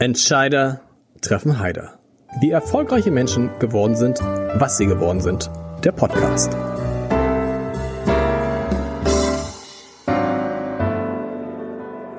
[0.00, 0.80] Entscheider
[1.20, 1.98] treffen Heider.
[2.40, 4.18] Wie erfolgreiche Menschen geworden sind,
[4.54, 5.50] was sie geworden sind.
[5.84, 6.56] Der Podcast.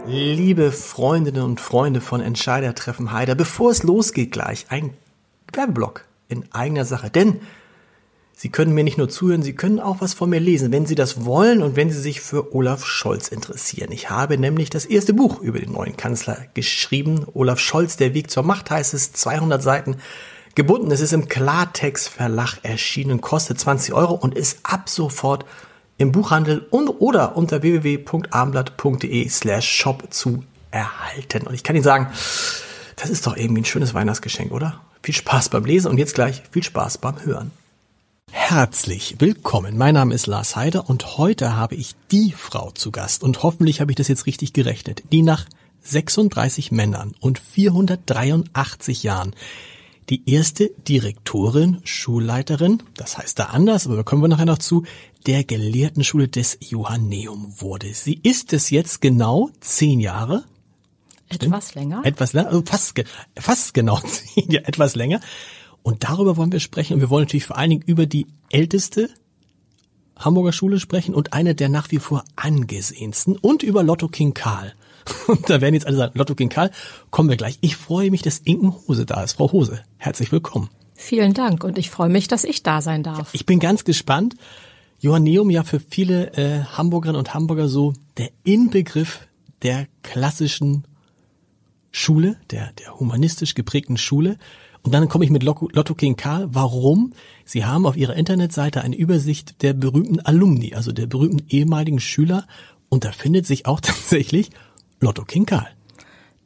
[0.06, 4.94] Liebe Freundinnen und Freunde von Entscheider treffen Heider, bevor es losgeht gleich, ein
[5.52, 7.10] Werbeblock in eigener Sache.
[7.10, 7.42] Denn
[8.42, 10.96] Sie können mir nicht nur zuhören, Sie können auch was von mir lesen, wenn Sie
[10.96, 13.92] das wollen und wenn Sie sich für Olaf Scholz interessieren.
[13.92, 17.28] Ich habe nämlich das erste Buch über den neuen Kanzler geschrieben.
[17.36, 19.98] Olaf Scholz, der Weg zur Macht heißt es, 200 Seiten
[20.56, 20.90] gebunden.
[20.90, 25.46] Es ist im Klartext Verlag erschienen, kostet 20 Euro und ist ab sofort
[26.00, 31.46] im Buchhandel und oder unter www.armblatt.de slash shop zu erhalten.
[31.46, 32.08] Und ich kann Ihnen sagen,
[32.96, 34.82] das ist doch irgendwie ein schönes Weihnachtsgeschenk, oder?
[35.04, 37.52] Viel Spaß beim Lesen und jetzt gleich viel Spaß beim Hören.
[38.32, 39.78] Herzlich willkommen.
[39.78, 43.82] Mein Name ist Lars Heider und heute habe ich die Frau zu Gast und hoffentlich
[43.82, 45.46] habe ich das jetzt richtig gerechnet, die nach
[45.82, 49.36] 36 Männern und 483 Jahren
[50.10, 54.84] die erste Direktorin, Schulleiterin, das heißt da anders, aber da kommen wir nachher noch zu,
[55.26, 57.94] der Gelehrtenschule des Johanneum wurde.
[57.94, 60.46] Sie ist es jetzt genau zehn Jahre.
[61.30, 61.76] Etwas Stimmt?
[61.76, 62.06] länger.
[62.06, 63.04] Etwas länger, also fast,
[63.38, 65.20] fast genau zehn Jahre, etwas länger.
[65.84, 66.96] Und darüber wollen wir sprechen.
[66.96, 69.10] Und wir wollen natürlich vor allen Dingen über die älteste
[70.18, 74.74] Hamburger Schule sprechen und eine der nach wie vor angesehensten und über Lotto King Karl.
[75.28, 76.70] Und da werden jetzt alle sagen, Lotto King Karl,
[77.10, 77.58] kommen wir gleich.
[77.62, 79.34] Ich freue mich, dass Inken Hose da ist.
[79.34, 80.70] Frau Hose, herzlich willkommen.
[80.94, 83.34] Vielen Dank und ich freue mich, dass ich da sein darf.
[83.34, 84.36] Ich bin ganz gespannt.
[85.00, 89.28] Johanneum ja für viele äh, Hamburgerinnen und Hamburger so der Inbegriff
[89.64, 90.86] der klassischen
[91.90, 94.38] Schule, der, der humanistisch geprägten Schule.
[94.84, 96.48] Und dann komme ich mit Lotto King Karl.
[96.52, 97.14] Warum?
[97.46, 102.48] Sie haben auf ihrer Internetseite eine Übersicht der berühmten Alumni, also der berühmten ehemaligen Schüler.
[102.90, 104.50] Und da findet sich auch tatsächlich
[105.00, 105.68] Lotto King Karl.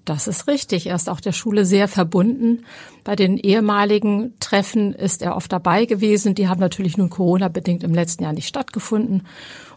[0.06, 0.88] Das ist richtig.
[0.88, 2.66] Er ist auch der Schule sehr verbunden.
[3.04, 6.36] Bei den ehemaligen Treffen ist er oft dabei gewesen.
[6.36, 9.24] Die haben natürlich nun Corona-bedingt im letzten Jahr nicht stattgefunden.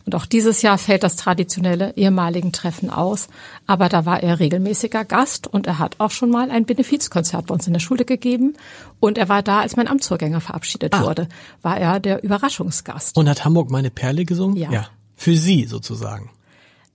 [0.09, 3.29] Und auch dieses Jahr fällt das traditionelle ehemaligen Treffen aus.
[3.67, 7.53] Aber da war er regelmäßiger Gast und er hat auch schon mal ein Benefizkonzert bei
[7.53, 8.57] uns in der Schule gegeben.
[9.01, 11.03] Und er war da, als mein Amtsvorgänger verabschiedet ah.
[11.03, 11.29] wurde,
[11.61, 13.19] war er der Überraschungsgast.
[13.19, 14.57] Und hat Hamburg meine Perle gesungen?
[14.57, 14.71] Ja.
[14.71, 14.89] ja.
[15.15, 16.31] Für Sie sozusagen.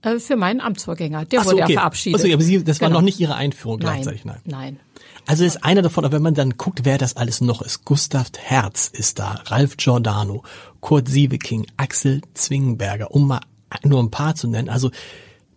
[0.02, 1.24] Äh, für meinen Amtsvorgänger.
[1.24, 1.74] Der so, wurde okay.
[1.74, 2.20] ja verabschiedet.
[2.20, 2.90] Achso, aber Sie, das genau.
[2.90, 4.40] war noch nicht Ihre Einführung gleichzeitig, nein.
[4.44, 4.80] Nein.
[5.26, 7.84] Also ist einer davon, aber wenn man dann guckt, wer das alles noch ist.
[7.84, 10.42] Gustav Herz ist da, Ralf Giordano,
[10.80, 13.40] Kurt Sieveking, Axel Zwingenberger, um mal
[13.82, 14.68] nur ein paar zu nennen.
[14.68, 14.90] Also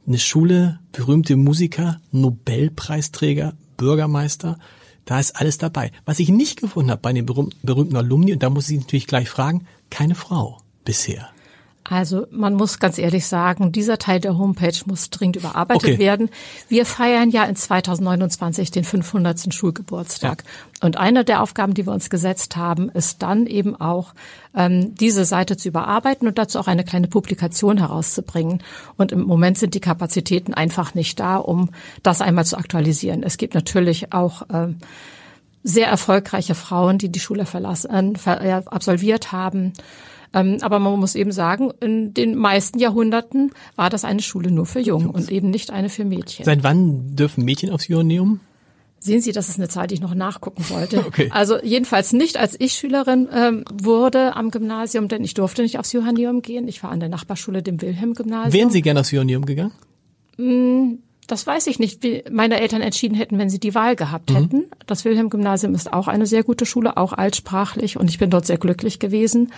[0.08, 4.58] eine Schule, berühmte Musiker, Nobelpreisträger, Bürgermeister,
[5.04, 5.92] da ist alles dabei.
[6.06, 9.30] Was ich nicht gefunden habe bei den berühmten Alumni, und da muss ich natürlich gleich
[9.30, 11.30] fragen, keine Frau bisher.
[11.90, 16.00] Also man muss ganz ehrlich sagen, dieser Teil der Homepage muss dringend überarbeitet okay.
[16.00, 16.30] werden.
[16.68, 19.54] Wir feiern ja in 2029 den 500.
[19.54, 20.44] Schulgeburtstag.
[20.44, 20.86] Ja.
[20.86, 24.14] Und eine der Aufgaben, die wir uns gesetzt haben, ist dann eben auch,
[24.54, 28.62] ähm, diese Seite zu überarbeiten und dazu auch eine kleine Publikation herauszubringen.
[28.98, 31.70] Und im Moment sind die Kapazitäten einfach nicht da, um
[32.04, 33.24] das einmal zu aktualisieren.
[33.24, 34.78] Es gibt natürlich auch ähm,
[35.64, 39.74] sehr erfolgreiche Frauen, die die Schule verlassen, äh, absolviert haben.
[40.34, 44.66] Ähm, aber man muss eben sagen, in den meisten Jahrhunderten war das eine Schule nur
[44.66, 46.46] für Jungen und eben nicht eine für Mädchen.
[46.46, 48.40] Seit wann dürfen Mädchen aufs Johanneum?
[49.00, 50.98] Sehen Sie, das ist eine Zahl, die ich noch nachgucken wollte.
[51.08, 51.30] Okay.
[51.32, 55.94] Also jedenfalls nicht, als ich Schülerin ähm, wurde am Gymnasium, denn ich durfte nicht aufs
[55.94, 56.68] Johanneum gehen.
[56.68, 58.54] Ich war an der Nachbarschule, dem Wilhelm-Gymnasium.
[58.54, 59.72] Wären Sie gerne aufs Johanneum gegangen?
[60.38, 60.96] Mm,
[61.28, 64.36] das weiß ich nicht, wie meine Eltern entschieden hätten, wenn sie die Wahl gehabt mhm.
[64.36, 64.64] hätten.
[64.86, 68.58] Das Wilhelm-Gymnasium ist auch eine sehr gute Schule, auch altsprachlich und ich bin dort sehr
[68.58, 69.52] glücklich gewesen.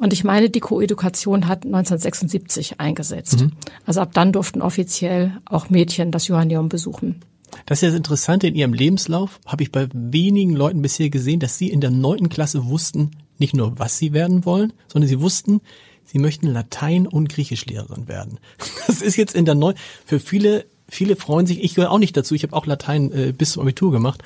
[0.00, 3.40] Und ich meine, die Koedukation hat 1976 eingesetzt.
[3.40, 3.52] Mhm.
[3.86, 7.20] Also ab dann durften offiziell auch Mädchen das Johanneum besuchen.
[7.66, 11.40] Das ist ja das Interessante in Ihrem Lebenslauf, habe ich bei wenigen Leuten bisher gesehen,
[11.40, 15.20] dass Sie in der neunten Klasse wussten, nicht nur was Sie werden wollen, sondern Sie
[15.20, 15.60] wussten,
[16.04, 18.38] Sie möchten Latein- und Griechischlehrerin werden.
[18.86, 22.16] Das ist jetzt in der neun, für viele, viele freuen sich, ich gehöre auch nicht
[22.16, 24.22] dazu, ich habe auch Latein äh, bis zum Abitur gemacht,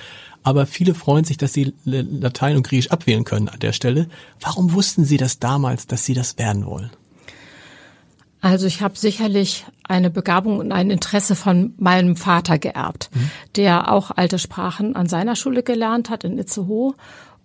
[0.49, 4.09] aber viele freuen sich, dass sie Latein und Griechisch abwählen können an der Stelle.
[4.41, 6.91] Warum wussten Sie das damals, dass Sie das werden wollen?
[8.41, 13.31] Also ich habe sicherlich eine Begabung und ein Interesse von meinem Vater geerbt, mhm.
[13.57, 16.95] der auch alte Sprachen an seiner Schule gelernt hat in Itzehoe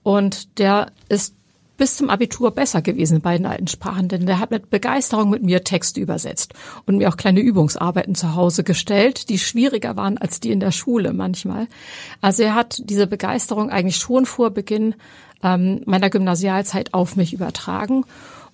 [0.04, 1.36] und der ist
[1.78, 5.44] bis zum Abitur besser gewesen bei den alten Sprachen, denn der hat mit Begeisterung mit
[5.44, 6.54] mir Texte übersetzt
[6.86, 10.72] und mir auch kleine Übungsarbeiten zu Hause gestellt, die schwieriger waren als die in der
[10.72, 11.68] Schule manchmal.
[12.22, 14.96] Also er hat diese Begeisterung eigentlich schon vor Beginn
[15.42, 18.06] ähm, meiner Gymnasialzeit auf mich übertragen.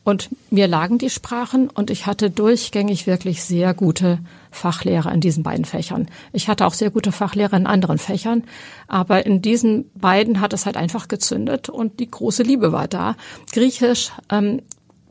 [0.04, 4.20] Und mir lagen die Sprachen und ich hatte durchgängig wirklich sehr gute
[4.52, 6.08] Fachlehrer in diesen beiden Fächern.
[6.34, 8.44] Ich hatte auch sehr gute Fachlehrer in anderen Fächern,
[8.88, 13.16] aber in diesen beiden hat es halt einfach gezündet und die große Liebe war da.
[13.52, 14.62] Griechisch ähm,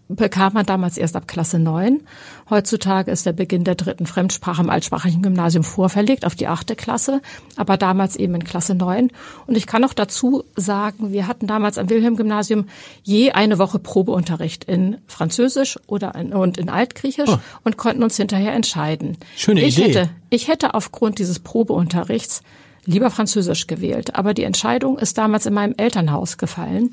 [0.09, 2.01] bekam man damals erst ab Klasse 9.
[2.49, 7.21] Heutzutage ist der Beginn der dritten Fremdsprache im altsprachigen Gymnasium vorverlegt auf die achte Klasse,
[7.57, 9.11] aber damals eben in Klasse 9.
[9.47, 12.67] Und ich kann noch dazu sagen, wir hatten damals am Wilhelm-Gymnasium
[13.03, 17.39] je eine Woche Probeunterricht in Französisch oder in, und in Altgriechisch oh.
[17.65, 19.19] und konnten uns hinterher entscheiden.
[19.37, 19.89] Schöne ich Idee.
[19.89, 22.43] Hätte, ich hätte aufgrund dieses Probeunterrichts
[22.89, 24.17] lieber Französisch gewählt.
[24.17, 26.91] Aber die Entscheidung ist damals in meinem Elternhaus gefallen,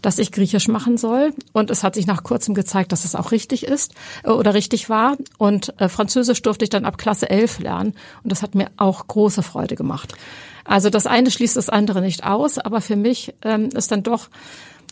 [0.00, 1.32] dass ich Griechisch machen soll.
[1.52, 3.94] Und es hat sich nach kurzem gezeigt, dass es auch richtig ist
[4.24, 5.16] äh, oder richtig war.
[5.38, 7.94] Und äh, Französisch durfte ich dann ab Klasse 11 lernen.
[8.24, 10.14] Und das hat mir auch große Freude gemacht.
[10.64, 14.28] Also das eine schließt das andere nicht aus, aber für mich ähm, ist dann doch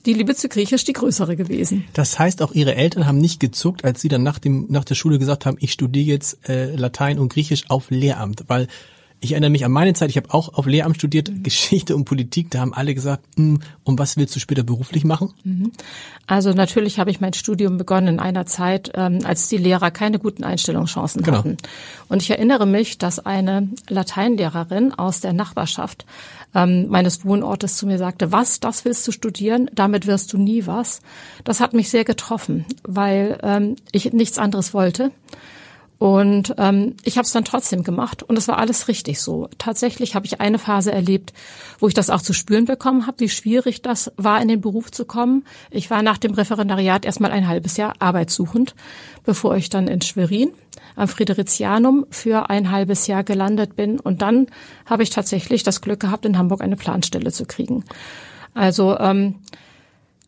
[0.07, 1.85] die Liebe zu Griechisch die größere gewesen.
[1.95, 4.95] Das heißt, auch Ihre Eltern haben nicht gezuckt, als Sie dann nach, dem, nach der
[4.95, 8.69] Schule gesagt haben, ich studiere jetzt äh, Latein und Griechisch auf Lehramt, weil
[9.25, 11.43] ich erinnere mich an meine Zeit, ich habe auch auf Lehramt studiert, mhm.
[11.43, 15.33] Geschichte und Politik, da haben alle gesagt, hm, und was willst du später beruflich machen?
[15.45, 15.73] Mhm.
[16.27, 20.19] Also natürlich habe ich mein Studium begonnen in einer Zeit, ähm, als die Lehrer keine
[20.19, 21.39] guten Einstellungschancen genau.
[21.39, 21.57] hatten.
[22.09, 26.05] Und ich erinnere mich, dass eine Lateinlehrerin aus der Nachbarschaft
[26.55, 30.67] ähm, meines Wohnortes zu mir sagte, was, das willst du studieren, damit wirst du nie
[30.67, 31.01] was.
[31.45, 35.11] Das hat mich sehr getroffen, weil ähm, ich nichts anderes wollte.
[35.99, 39.49] Und ähm, ich habe es dann trotzdem gemacht und es war alles richtig so.
[39.59, 41.33] Tatsächlich habe ich eine Phase erlebt,
[41.79, 44.91] wo ich das auch zu spüren bekommen habe, wie schwierig das war, in den Beruf
[44.91, 45.45] zu kommen.
[45.71, 48.75] Ich war nach dem Referendariat erstmal ein halbes Jahr arbeitssuchend,
[49.25, 50.51] bevor ich dann in Schwerin
[50.97, 53.99] am Fridericianum für ein halbes Jahr gelandet bin.
[53.99, 54.47] Und dann
[54.87, 57.85] habe ich tatsächlich das Glück gehabt, in Hamburg eine Planstelle zu kriegen.
[58.53, 59.37] Also ähm,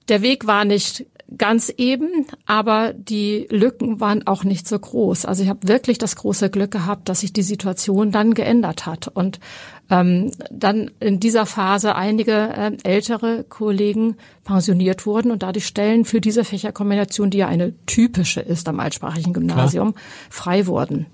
[0.08, 1.06] der Weg war nicht
[1.36, 5.24] ganz eben, aber die Lücken waren auch nicht so groß.
[5.24, 9.08] Also ich habe wirklich das große Glück gehabt, dass sich die Situation dann geändert hat
[9.08, 9.40] und
[9.90, 16.04] ähm, dann in dieser Phase einige äh, ältere Kollegen pensioniert wurden und da die Stellen
[16.04, 20.04] für diese Fächerkombination, die ja eine typische ist am altsprachigen Gymnasium, Klar.
[20.30, 21.06] frei wurden.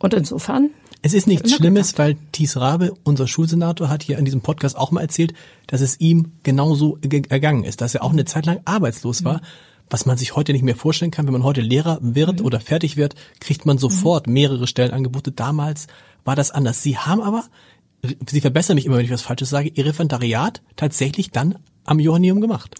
[0.00, 0.70] Und insofern
[1.02, 4.90] es ist nichts Schlimmes, weil Thies Rabe, unser Schulsenator, hat hier in diesem Podcast auch
[4.90, 5.32] mal erzählt,
[5.66, 6.98] dass es ihm genauso
[7.28, 9.38] ergangen ist, dass er auch eine Zeit lang arbeitslos war.
[9.38, 9.46] Mhm.
[9.88, 12.46] Was man sich heute nicht mehr vorstellen kann, wenn man heute Lehrer wird mhm.
[12.46, 14.34] oder fertig wird, kriegt man sofort mhm.
[14.34, 15.32] mehrere Stellenangebote.
[15.32, 15.86] Damals
[16.24, 16.82] war das anders.
[16.82, 17.44] Sie haben aber,
[18.28, 22.42] Sie verbessern mich immer, wenn ich was Falsches sage, Ihr Referendariat tatsächlich dann am Johanneum
[22.42, 22.74] gemacht.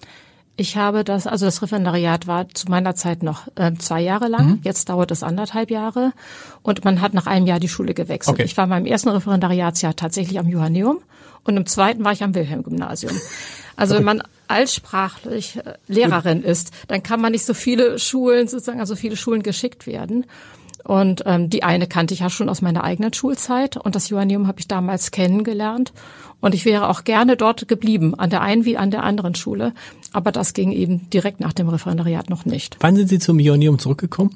[0.60, 4.46] Ich habe das, also das Referendariat war zu meiner Zeit noch äh, zwei Jahre lang.
[4.46, 4.60] Mhm.
[4.62, 6.12] Jetzt dauert es anderthalb Jahre.
[6.60, 8.34] Und man hat nach einem Jahr die Schule gewechselt.
[8.34, 8.44] Okay.
[8.44, 10.98] Ich war in meinem ersten Referendariatsjahr tatsächlich am Johanneum
[11.44, 13.18] und im zweiten war ich am Wilhelm-Gymnasium.
[13.74, 18.80] Also wenn man altsprachlich äh, Lehrerin ist, dann kann man nicht so viele Schulen sozusagen,
[18.80, 20.26] also viele Schulen geschickt werden.
[20.84, 24.46] Und ähm, die eine kannte ich ja schon aus meiner eigenen Schulzeit und das Johanneum
[24.46, 25.94] habe ich damals kennengelernt.
[26.40, 29.74] Und ich wäre auch gerne dort geblieben, an der einen wie an der anderen Schule.
[30.12, 32.76] Aber das ging eben direkt nach dem Referendariat noch nicht.
[32.80, 34.34] Wann sind Sie zum Johanneum zurückgekommen?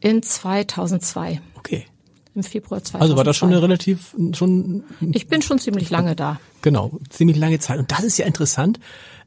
[0.00, 1.40] In 2002.
[1.56, 1.86] Okay.
[2.34, 3.00] Im Februar 2002.
[3.00, 4.84] Also war das schon eine relativ, schon.
[5.12, 6.38] Ich bin schon ziemlich lange da.
[6.62, 7.78] Genau, ziemlich lange Zeit.
[7.78, 8.78] Und das ist ja interessant,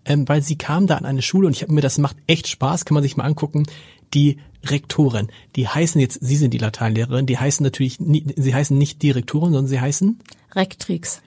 [0.05, 2.47] ähm, weil Sie kam da an eine Schule und ich habe mir, das macht echt
[2.47, 3.65] Spaß, kann man sich mal angucken.
[4.13, 9.01] Die Rektoren, die heißen jetzt, Sie sind die Lateinlehrerin, die heißen natürlich, sie heißen nicht
[9.01, 10.19] Direktoren, sondern sie heißen?
[10.53, 11.21] Rektrix.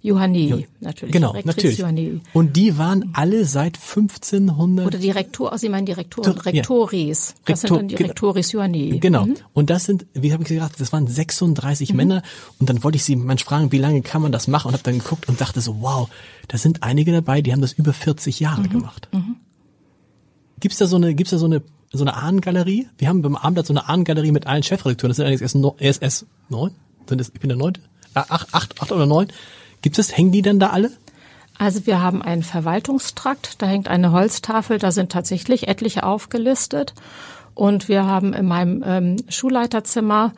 [0.00, 1.12] Johanni, ja, natürlich.
[1.12, 1.78] Genau, Rektrix natürlich.
[1.78, 2.20] Johanni.
[2.32, 4.86] Und die waren alle seit 1500.
[4.86, 7.30] Oder die Rektor, also Sie meinen die Rektoren, Rektoris.
[7.30, 7.34] Ja.
[7.46, 8.98] Das Rektor, sind dann die Rektoris Johanni.
[9.00, 9.26] Genau.
[9.26, 9.36] Mhm.
[9.54, 11.96] Und das sind, wie habe ich gesagt, das waren 36 mhm.
[11.96, 12.22] Männer.
[12.60, 14.68] Und dann wollte ich sie manchmal fragen, wie lange kann man das machen?
[14.68, 16.08] Und habe dann geguckt und dachte so, wow,
[16.46, 18.70] da sind einige dabei, die haben das über 40 Jahre mhm.
[18.70, 19.08] gemacht.
[19.12, 19.36] Mhm.
[20.60, 22.86] Gibt's da so eine, gibt's da so eine so eine Ahnengalerie.
[22.98, 25.10] Wir haben beim Abendblatt so eine Ahnengalerie mit allen Chefredakteuren.
[25.10, 26.72] Das sind eigentlich erst, no, erst, erst neun.
[27.08, 27.80] Sind das, ich bin der neunte?
[28.14, 29.28] Äh, acht, acht, acht oder neun.
[29.82, 30.90] Gibt es, hängen die denn da alle?
[31.58, 36.94] Also wir haben einen Verwaltungstrakt, da hängt eine Holztafel, da sind tatsächlich etliche aufgelistet.
[37.54, 40.32] Und wir haben in meinem ähm, Schulleiterzimmer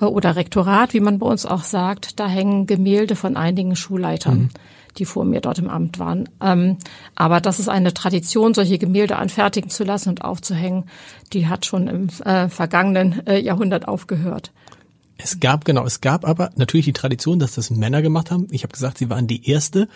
[0.00, 4.38] äh, oder Rektorat, wie man bei uns auch sagt, da hängen Gemälde von einigen Schulleitern.
[4.38, 4.50] Mhm
[4.98, 6.28] die vor mir dort im Amt waren.
[6.40, 6.78] Ähm,
[7.14, 10.84] aber das ist eine Tradition, solche Gemälde anfertigen zu lassen und aufzuhängen,
[11.32, 14.52] die hat schon im äh, vergangenen äh, Jahrhundert aufgehört.
[15.18, 18.48] Es gab, genau, es gab aber natürlich die Tradition, dass das Männer gemacht haben.
[18.50, 19.88] Ich habe gesagt, sie waren die Erste.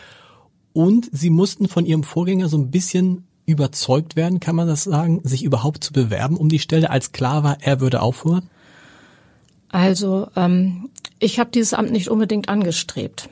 [0.73, 5.21] Und sie mussten von ihrem Vorgänger so ein bisschen überzeugt werden, kann man das sagen,
[5.25, 8.49] sich überhaupt zu bewerben um die Stelle, als klar war, er würde aufhören?
[9.69, 13.29] Also ähm, ich habe dieses Amt nicht unbedingt angestrebt.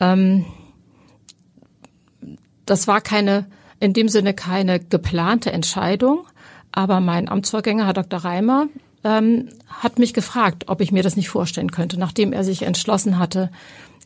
[0.00, 0.44] Ähm,
[2.66, 3.46] das war keine
[3.78, 6.26] in dem Sinne keine geplante Entscheidung,
[6.72, 8.20] aber mein Amtsvorgänger, Herr Dr.
[8.20, 8.68] Reimer,
[9.06, 13.18] ähm, hat mich gefragt, ob ich mir das nicht vorstellen könnte, nachdem er sich entschlossen
[13.18, 13.50] hatte,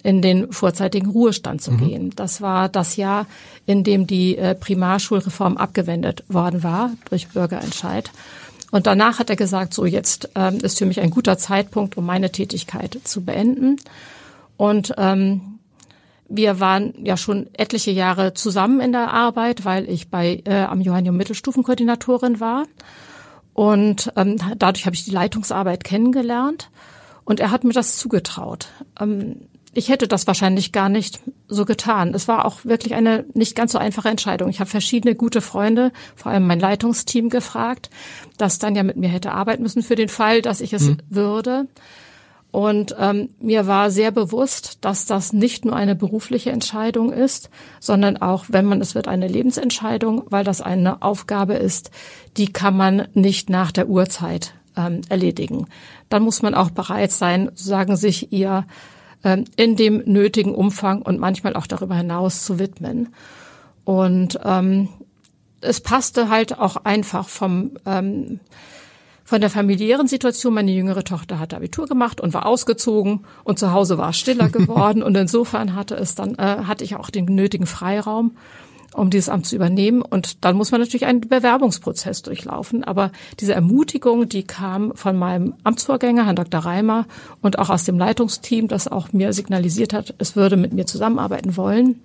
[0.02, 1.78] in den vorzeitigen Ruhestand zu mhm.
[1.78, 2.12] gehen.
[2.16, 3.26] Das war das Jahr,
[3.66, 8.11] in dem die äh, Primarschulreform abgewendet worden war durch Bürgerentscheid.
[8.71, 12.07] Und danach hat er gesagt, so jetzt ähm, ist für mich ein guter Zeitpunkt, um
[12.07, 13.76] meine Tätigkeit zu beenden.
[14.57, 15.59] Und ähm,
[16.28, 20.80] wir waren ja schon etliche Jahre zusammen in der Arbeit, weil ich bei äh, am
[20.80, 22.66] Johannium Mittelstufenkoordinatorin war.
[23.61, 26.71] Und ähm, dadurch habe ich die Leitungsarbeit kennengelernt.
[27.25, 28.69] Und er hat mir das zugetraut.
[28.99, 32.14] Ähm, ich hätte das wahrscheinlich gar nicht so getan.
[32.14, 34.49] Es war auch wirklich eine nicht ganz so einfache Entscheidung.
[34.49, 37.90] Ich habe verschiedene gute Freunde, vor allem mein Leitungsteam gefragt,
[38.38, 40.97] das dann ja mit mir hätte arbeiten müssen für den Fall, dass ich es mhm.
[41.11, 41.69] würde.
[42.52, 48.16] Und ähm, mir war sehr bewusst, dass das nicht nur eine berufliche Entscheidung ist, sondern
[48.16, 51.90] auch, wenn man es wird, eine Lebensentscheidung, weil das eine Aufgabe ist,
[52.37, 55.66] die kann man nicht nach der Uhrzeit ähm, erledigen.
[56.09, 58.66] Dann muss man auch bereit sein, sagen sich ihr
[59.23, 63.14] ähm, in dem nötigen Umfang und manchmal auch darüber hinaus zu widmen.
[63.85, 64.88] Und ähm,
[65.61, 68.40] es passte halt auch einfach vom ähm,
[69.31, 70.55] von der familiären Situation.
[70.55, 74.49] Meine jüngere Tochter hatte Abitur gemacht und war ausgezogen und zu Hause war es stiller
[74.51, 78.33] geworden und insofern hatte es dann äh, hatte ich auch den nötigen Freiraum
[78.93, 80.03] um dieses Amt zu übernehmen.
[80.03, 82.83] Und dann muss man natürlich einen Bewerbungsprozess durchlaufen.
[82.83, 86.59] Aber diese Ermutigung, die kam von meinem Amtsvorgänger, Herrn Dr.
[86.59, 87.07] Reimer,
[87.41, 91.57] und auch aus dem Leitungsteam, das auch mir signalisiert hat, es würde mit mir zusammenarbeiten
[91.57, 92.01] wollen.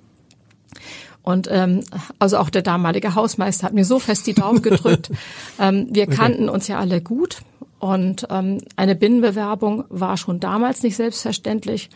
[1.25, 1.84] Und ähm,
[2.20, 5.10] also auch der damalige Hausmeister hat mir so fest die Daumen gedrückt.
[5.60, 7.41] ähm, wir kannten uns ja alle gut
[7.79, 11.89] und ähm, eine Binnenbewerbung war schon damals nicht selbstverständlich.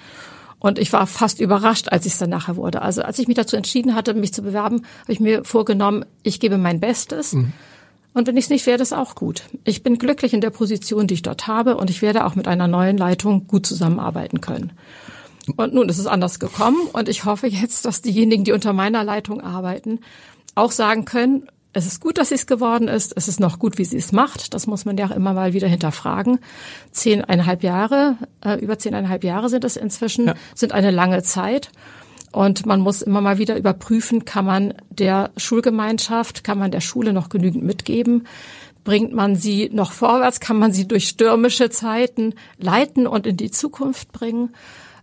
[0.58, 2.82] Und ich war fast überrascht, als ich es dann nachher wurde.
[2.82, 6.40] Also als ich mich dazu entschieden hatte, mich zu bewerben, habe ich mir vorgenommen, ich
[6.40, 7.34] gebe mein Bestes.
[7.34, 7.54] Mhm.
[8.16, 9.44] Und wenn ich es nicht werde, ist auch gut.
[9.64, 12.48] Ich bin glücklich in der Position, die ich dort habe, und ich werde auch mit
[12.48, 14.74] einer neuen Leitung gut zusammenarbeiten können.
[15.56, 19.04] Und nun ist es anders gekommen, und ich hoffe jetzt, dass diejenigen, die unter meiner
[19.04, 20.00] Leitung arbeiten,
[20.56, 23.14] auch sagen können, es ist gut, dass sie es geworden ist.
[23.16, 24.54] Es ist noch gut, wie sie es macht.
[24.56, 26.40] Das muss man ja auch immer mal wieder hinterfragen.
[26.92, 30.34] Zehneinhalb Jahre, äh, über zehneinhalb Jahre sind es inzwischen, ja.
[30.56, 31.70] sind eine lange Zeit.
[32.32, 37.14] Und man muss immer mal wieder überprüfen, kann man der Schulgemeinschaft, kann man der Schule
[37.14, 38.28] noch genügend mitgeben?
[38.84, 40.40] Bringt man sie noch vorwärts?
[40.40, 44.54] Kann man sie durch stürmische Zeiten leiten und in die Zukunft bringen?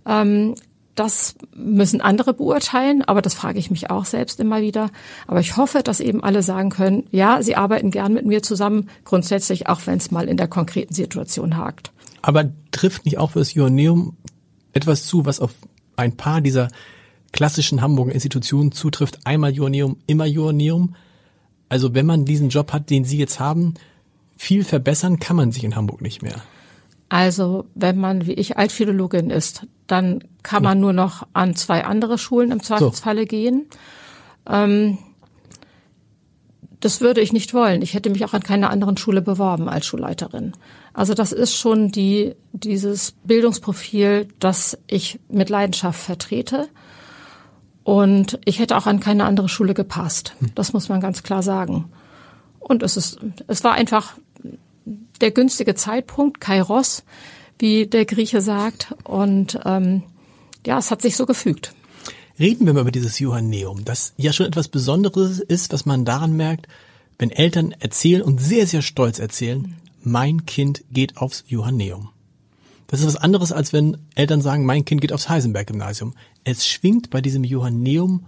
[0.06, 0.54] Ähm,
[0.96, 4.90] das müssen andere beurteilen, aber das frage ich mich auch selbst immer wieder.
[5.26, 8.88] Aber ich hoffe, dass eben alle sagen können, ja, sie arbeiten gern mit mir zusammen,
[9.04, 11.92] grundsätzlich, auch wenn es mal in der konkreten Situation hakt.
[12.22, 14.16] Aber trifft nicht auch für das Joanneum
[14.72, 15.52] etwas zu, was auf
[15.96, 16.68] ein paar dieser
[17.30, 19.18] klassischen Hamburger Institutionen zutrifft?
[19.25, 20.94] Einmal Joanneum, immer Joanneum.
[21.68, 23.75] Also wenn man diesen Job hat, den Sie jetzt haben,
[24.36, 26.42] viel verbessern kann man sich in Hamburg nicht mehr.
[27.08, 32.18] Also wenn man wie ich Altphilologin ist, dann kann man nur noch an zwei andere
[32.18, 33.26] Schulen im Zweifelsfalle so.
[33.26, 33.66] gehen.
[34.48, 34.98] Ähm,
[36.80, 37.82] das würde ich nicht wollen.
[37.82, 40.52] Ich hätte mich auch an keiner anderen Schule beworben als Schulleiterin.
[40.92, 46.68] Also das ist schon die, dieses Bildungsprofil, das ich mit Leidenschaft vertrete.
[47.82, 50.34] Und ich hätte auch an keine andere Schule gepasst.
[50.40, 50.50] Hm.
[50.54, 51.90] Das muss man ganz klar sagen.
[52.58, 54.16] Und es ist, es war einfach
[55.18, 57.04] der günstige Zeitpunkt, Kairos,
[57.58, 58.94] wie der Grieche sagt.
[59.04, 60.02] Und ähm,
[60.66, 61.75] ja, es hat sich so gefügt.
[62.38, 66.37] Reden wir mal über dieses Johanneum, das ja schon etwas Besonderes ist, was man daran
[66.37, 66.68] merkt,
[67.18, 72.11] wenn Eltern erzählen und sehr, sehr stolz erzählen, mein Kind geht aufs Johanneum.
[72.88, 76.14] Das ist was anderes, als wenn Eltern sagen, mein Kind geht aufs Heisenberg-Gymnasium.
[76.44, 78.26] Es schwingt bei diesem Johanneum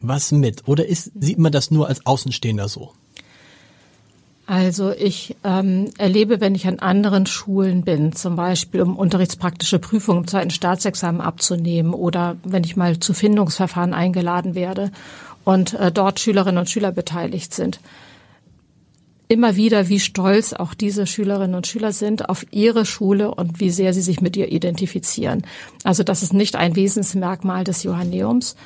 [0.00, 0.68] was mit.
[0.68, 2.92] Oder ist, sieht man das nur als Außenstehender so?
[4.48, 10.20] Also ich ähm, erlebe, wenn ich an anderen Schulen bin, zum Beispiel um unterrichtspraktische Prüfungen
[10.20, 14.90] im zweiten Staatsexamen abzunehmen oder wenn ich mal zu Findungsverfahren eingeladen werde
[15.44, 17.80] und äh, dort Schülerinnen und Schüler beteiligt sind,
[19.28, 23.68] immer wieder, wie stolz auch diese Schülerinnen und Schüler sind auf ihre Schule und wie
[23.68, 25.42] sehr sie sich mit ihr identifizieren.
[25.84, 28.56] Also das ist nicht ein Wesensmerkmal des Johanneums.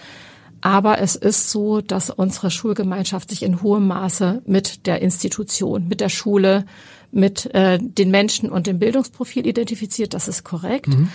[0.63, 6.01] Aber es ist so, dass unsere Schulgemeinschaft sich in hohem Maße mit der Institution, mit
[6.01, 6.65] der Schule,
[7.11, 10.15] mit äh, den Menschen und dem Bildungsprofil identifiziert.
[10.15, 10.89] Das ist korrekt.
[10.89, 11.09] Mhm.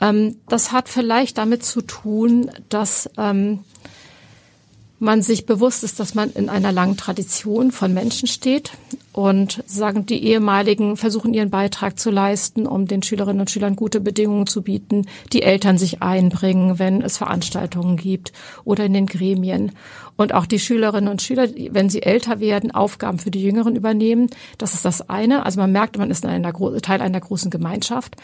[0.00, 3.60] Ähm, das hat vielleicht damit zu tun, dass ähm,
[4.98, 8.72] man sich bewusst ist, dass man in einer langen Tradition von Menschen steht
[9.12, 14.00] und sagen, die ehemaligen versuchen ihren Beitrag zu leisten, um den Schülerinnen und Schülern gute
[14.00, 18.32] Bedingungen zu bieten, die Eltern sich einbringen, wenn es Veranstaltungen gibt
[18.64, 19.72] oder in den Gremien
[20.16, 24.28] und auch die Schülerinnen und Schüler, wenn sie älter werden, Aufgaben für die Jüngeren übernehmen.
[24.58, 25.44] Das ist das eine.
[25.44, 28.16] Also man merkt, man ist in einer, Teil einer großen Gemeinschaft.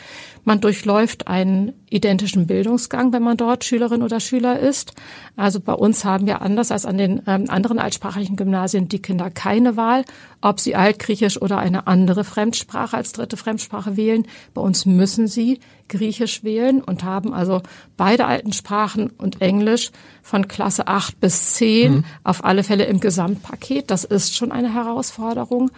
[0.44, 4.94] Man durchläuft einen identischen Bildungsgang, wenn man dort Schülerin oder Schüler ist.
[5.36, 9.30] Also bei uns haben wir anders als an den ähm, anderen altsprachigen Gymnasien die Kinder
[9.30, 10.04] keine Wahl,
[10.40, 14.26] ob sie Altgriechisch oder eine andere Fremdsprache als dritte Fremdsprache wählen.
[14.54, 15.60] Bei uns müssen sie
[15.92, 17.60] Griechisch wählen und haben also
[17.96, 19.90] beide alten Sprachen und Englisch
[20.22, 22.04] von Klasse 8 bis 10 mhm.
[22.24, 23.90] auf alle Fälle im Gesamtpaket.
[23.90, 25.70] Das ist schon eine Herausforderung.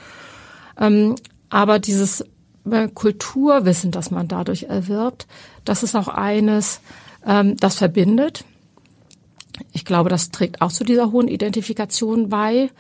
[0.78, 1.16] Ähm,
[1.50, 2.25] aber dieses
[2.71, 5.26] äh, Kulturwissen, das man dadurch erwirbt,
[5.64, 6.80] das ist auch eines,
[7.26, 8.44] ähm, das verbindet.
[9.73, 12.71] Ich glaube, das trägt auch zu dieser hohen Identifikation bei.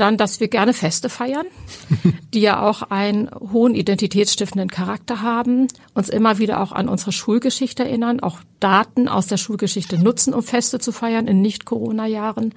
[0.00, 1.46] Dann, dass wir gerne Feste feiern,
[2.34, 7.84] die ja auch einen hohen identitätsstiftenden Charakter haben, uns immer wieder auch an unsere Schulgeschichte
[7.84, 12.54] erinnern, auch Daten aus der Schulgeschichte nutzen, um Feste zu feiern in Nicht-Corona-Jahren.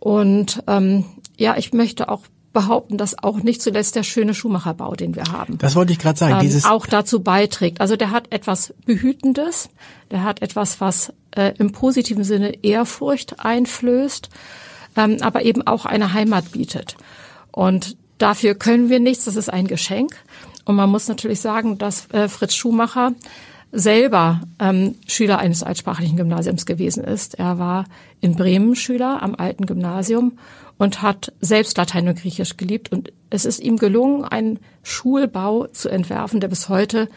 [0.00, 1.04] Und ähm,
[1.36, 2.22] ja, ich möchte auch
[2.52, 5.58] behaupten, dass auch nicht zuletzt der schöne Schuhmacherbau, den wir haben.
[5.58, 6.34] Das wollte ich gerade sagen.
[6.34, 7.80] Ähm, dieses auch dazu beiträgt.
[7.80, 9.68] Also der hat etwas Behütendes,
[10.10, 14.30] der hat etwas, was äh, im positiven Sinne Ehrfurcht einflößt
[14.96, 16.96] ähm, aber eben auch eine Heimat bietet.
[17.52, 20.16] Und dafür können wir nichts, das ist ein Geschenk.
[20.64, 23.12] Und man muss natürlich sagen, dass äh, Fritz Schumacher
[23.70, 27.34] selber ähm, Schüler eines altsprachlichen Gymnasiums gewesen ist.
[27.38, 27.84] Er war
[28.20, 30.38] in Bremen Schüler am alten Gymnasium
[30.78, 32.92] und hat selbst Latein und Griechisch geliebt.
[32.92, 37.08] Und es ist ihm gelungen, einen Schulbau zu entwerfen, der bis heute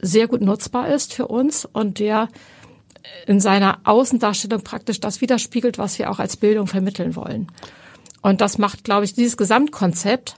[0.00, 2.28] sehr gut nutzbar ist für uns und der
[3.26, 7.48] in seiner Außendarstellung praktisch das widerspiegelt, was wir auch als Bildung vermitteln wollen.
[8.22, 10.36] Und das macht, glaube ich, dieses Gesamtkonzept,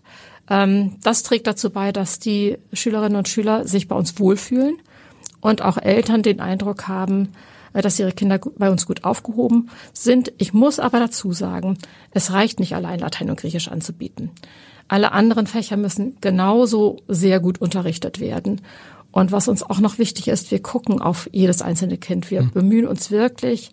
[0.48, 4.76] ähm, das trägt dazu bei, dass die Schülerinnen und Schüler sich bei uns wohlfühlen
[5.40, 7.30] und auch Eltern den Eindruck haben,
[7.72, 10.32] äh, dass ihre Kinder bei uns gut aufgehoben sind.
[10.38, 11.78] Ich muss aber dazu sagen,
[12.10, 14.30] es reicht nicht allein Latein und Griechisch anzubieten.
[14.86, 18.60] Alle anderen Fächer müssen genauso sehr gut unterrichtet werden.
[19.14, 22.32] Und was uns auch noch wichtig ist, wir gucken auf jedes einzelne Kind.
[22.32, 22.50] Wir mhm.
[22.50, 23.70] bemühen uns wirklich,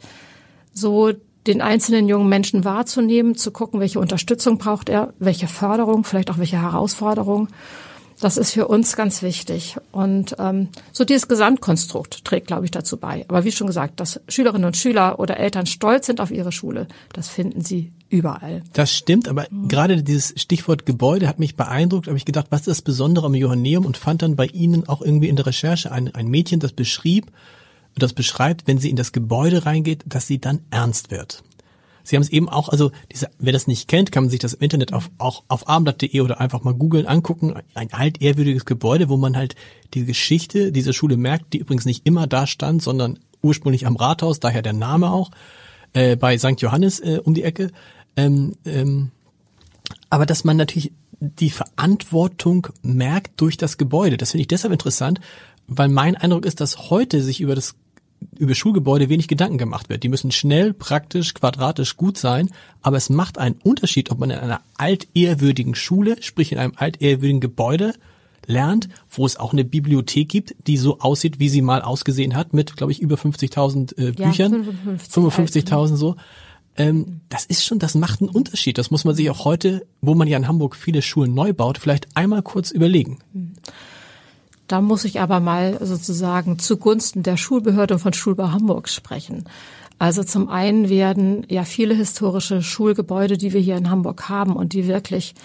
[0.72, 1.14] so
[1.48, 6.38] den einzelnen jungen Menschen wahrzunehmen, zu gucken, welche Unterstützung braucht er, welche Förderung, vielleicht auch
[6.38, 7.48] welche Herausforderung.
[8.20, 9.78] Das ist für uns ganz wichtig.
[9.92, 13.26] Und ähm, so dieses Gesamtkonstrukt trägt, glaube ich, dazu bei.
[13.28, 16.88] Aber wie schon gesagt, dass Schülerinnen und Schüler oder Eltern stolz sind auf ihre Schule,
[17.14, 18.64] das finden sie überall.
[18.74, 19.68] Das stimmt, aber mhm.
[19.68, 22.08] gerade dieses Stichwort Gebäude hat mich beeindruckt.
[22.08, 25.02] habe ich gedacht, was ist das Besondere am Johanneum und fand dann bei Ihnen auch
[25.02, 27.32] irgendwie in der Recherche ein, ein Mädchen, das beschrieb,
[27.96, 31.44] das beschreibt, wenn sie in das Gebäude reingeht, dass sie dann ernst wird.
[32.04, 34.54] Sie haben es eben auch, also diese, wer das nicht kennt, kann man sich das
[34.54, 37.54] im Internet auf, auch auf abendblatt.de oder einfach mal googeln angucken.
[37.74, 39.56] Ein altehrwürdiges Gebäude, wo man halt
[39.94, 44.40] die Geschichte dieser Schule merkt, die übrigens nicht immer da stand, sondern ursprünglich am Rathaus,
[44.40, 45.32] daher der Name auch,
[45.94, 46.62] äh, bei St.
[46.62, 47.72] Johannes äh, um die Ecke.
[48.16, 49.12] Ähm, ähm,
[50.10, 54.18] aber dass man natürlich die Verantwortung merkt durch das Gebäude.
[54.18, 55.22] Das finde ich deshalb interessant,
[55.68, 57.76] weil mein Eindruck ist, dass heute sich über das
[58.38, 60.04] über Schulgebäude wenig Gedanken gemacht wird.
[60.04, 64.38] Die müssen schnell, praktisch, quadratisch gut sein, aber es macht einen Unterschied, ob man in
[64.38, 67.94] einer altehrwürdigen Schule, sprich in einem altehrwürdigen Gebäude
[68.46, 72.54] lernt, wo es auch eine Bibliothek gibt, die so aussieht, wie sie mal ausgesehen hat,
[72.54, 74.54] mit, glaube ich, über 50.000 äh, Büchern,
[74.86, 76.16] ja, 55.000 55 so.
[76.78, 78.78] Ähm, das ist schon, das macht einen Unterschied.
[78.78, 81.78] Das muss man sich auch heute, wo man ja in Hamburg viele Schulen neu baut,
[81.78, 83.20] vielleicht einmal kurz überlegen.
[84.68, 89.46] Da muss ich aber mal sozusagen zugunsten der Schulbehörde von Schulbau Hamburg sprechen.
[90.00, 94.74] Also zum einen werden ja viele historische Schulgebäude, die wir hier in Hamburg haben und
[94.74, 95.36] die wirklich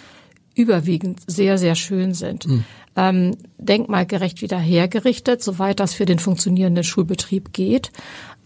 [0.55, 2.65] überwiegend sehr, sehr schön sind, mhm.
[2.97, 7.93] ähm, denkmalgerecht wieder hergerichtet, soweit das für den funktionierenden Schulbetrieb geht.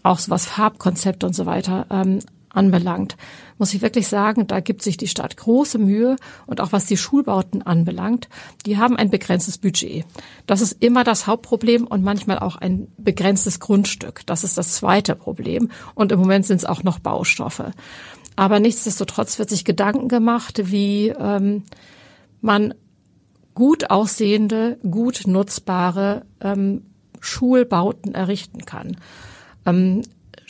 [0.03, 2.19] Auch so was Farbkonzept und so weiter ähm,
[2.53, 3.17] anbelangt,
[3.57, 6.97] muss ich wirklich sagen, da gibt sich die Stadt große Mühe und auch was die
[6.97, 8.29] Schulbauten anbelangt,
[8.65, 10.05] die haben ein begrenztes Budget.
[10.47, 14.25] Das ist immer das Hauptproblem und manchmal auch ein begrenztes Grundstück.
[14.25, 17.71] Das ist das zweite Problem und im Moment sind es auch noch Baustoffe.
[18.35, 21.63] Aber nichtsdestotrotz wird sich Gedanken gemacht, wie ähm,
[22.39, 22.73] man
[23.53, 26.83] gut aussehende, gut nutzbare ähm,
[27.19, 28.97] Schulbauten errichten kann.
[29.65, 30.01] Ähm,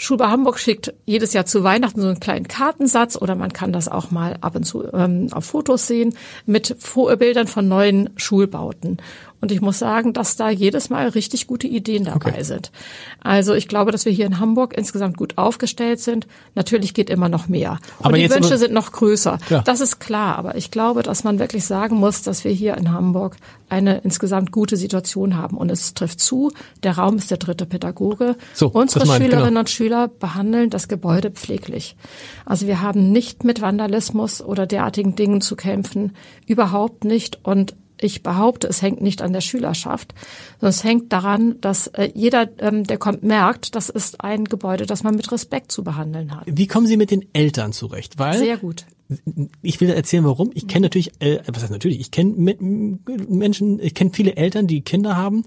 [0.03, 3.87] Schulbar Hamburg schickt jedes Jahr zu Weihnachten so einen kleinen Kartensatz oder man kann das
[3.87, 6.15] auch mal ab und zu ähm, auf Fotos sehen
[6.47, 6.75] mit
[7.19, 8.97] Bildern von neuen Schulbauten.
[9.41, 12.43] Und ich muss sagen, dass da jedes Mal richtig gute Ideen dabei okay.
[12.43, 12.71] sind.
[13.23, 16.27] Also ich glaube, dass wir hier in Hamburg insgesamt gut aufgestellt sind.
[16.53, 17.79] Natürlich geht immer noch mehr.
[17.97, 19.39] Und aber die Wünsche sind noch größer.
[19.49, 19.61] Ja.
[19.61, 20.37] Das ist klar.
[20.37, 24.51] Aber ich glaube, dass man wirklich sagen muss, dass wir hier in Hamburg eine insgesamt
[24.51, 25.57] gute Situation haben.
[25.57, 26.51] Und es trifft zu,
[26.83, 28.35] der Raum ist der dritte Pädagoge.
[28.53, 29.59] So, Unsere mein, Schülerinnen genau.
[29.61, 31.95] und Schüler behandeln das Gebäude pfleglich.
[32.45, 36.15] Also wir haben nicht mit Vandalismus oder derartigen Dingen zu kämpfen.
[36.45, 37.39] Überhaupt nicht.
[37.43, 37.73] Und
[38.03, 40.13] ich behaupte, es hängt nicht an der Schülerschaft,
[40.59, 44.85] sondern es hängt daran, dass äh, jeder, ähm, der kommt, merkt, das ist ein Gebäude,
[44.85, 46.43] das man mit Respekt zu behandeln hat.
[46.47, 48.19] Wie kommen Sie mit den Eltern zurecht?
[48.19, 48.85] Weil Sehr gut.
[49.61, 50.51] Ich will erzählen, warum.
[50.53, 54.81] Ich kenne natürlich, äh, was heißt natürlich, ich kenne Menschen, ich kenne viele Eltern, die
[54.81, 55.43] Kinder haben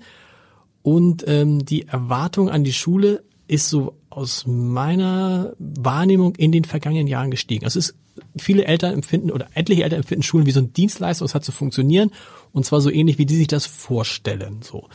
[0.82, 7.06] und ähm, die Erwartung an die Schule ist so aus meiner Wahrnehmung in den vergangenen
[7.06, 7.64] Jahren gestiegen.
[7.64, 7.96] Also es ist,
[8.36, 11.52] viele Eltern empfinden oder etliche Eltern empfinden Schulen wie so ein Dienstleister, es hat zu
[11.52, 12.10] funktionieren
[12.52, 14.60] und zwar so ähnlich, wie die sich das vorstellen.
[14.62, 14.88] So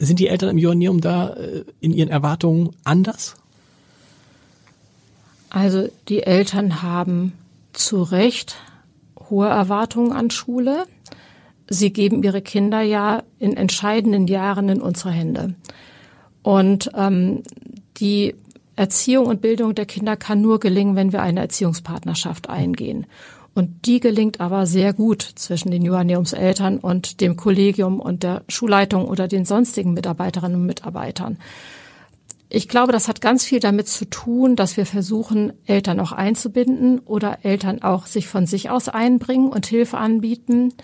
[0.00, 3.36] sind die Eltern im Joanneum da äh, in ihren Erwartungen anders?
[5.50, 7.32] Also die Eltern haben
[7.72, 8.56] zu Recht
[9.28, 10.84] hohe Erwartungen an Schule.
[11.68, 15.54] Sie geben ihre Kinder ja in entscheidenden Jahren in unsere Hände.
[16.42, 17.42] Und ähm,
[17.98, 18.34] die
[18.76, 23.06] Erziehung und Bildung der Kinder kann nur gelingen, wenn wir eine Erziehungspartnerschaft eingehen.
[23.54, 29.06] Und die gelingt aber sehr gut zwischen den Johanneumseltern und dem Kollegium und der Schulleitung
[29.06, 31.36] oder den sonstigen Mitarbeiterinnen und Mitarbeitern.
[32.48, 37.00] Ich glaube, das hat ganz viel damit zu tun, dass wir versuchen, Eltern auch einzubinden
[37.00, 40.74] oder Eltern auch sich von sich aus einbringen und Hilfe anbieten,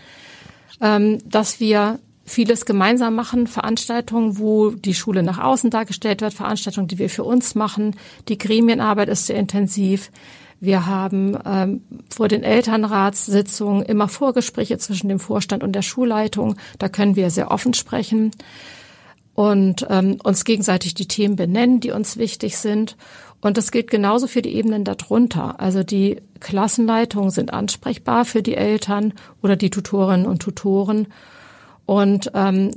[0.81, 6.89] ähm, dass wir vieles gemeinsam machen, Veranstaltungen, wo die Schule nach außen dargestellt wird, Veranstaltungen,
[6.89, 7.97] die wir für uns machen.
[8.29, 10.11] Die Gremienarbeit ist sehr intensiv.
[10.59, 16.57] Wir haben ähm, vor den Elternratssitzungen immer Vorgespräche zwischen dem Vorstand und der Schulleitung.
[16.79, 18.33] Da können wir sehr offen sprechen
[19.35, 22.97] und ähm, uns gegenseitig die Themen benennen, die uns wichtig sind.
[23.41, 25.61] Und das gilt genauso für die Ebenen darunter.
[25.61, 29.12] Also die Klassenleitungen sind ansprechbar für die Eltern
[29.43, 31.07] oder die Tutorinnen und Tutoren.
[31.87, 32.72] Und ähm,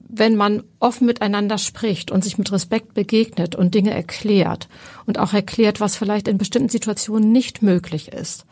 [0.00, 4.68] wenn man offen miteinander spricht und sich mit Respekt begegnet und Dinge erklärt
[5.06, 8.44] und auch erklärt, was vielleicht in bestimmten Situationen nicht möglich ist,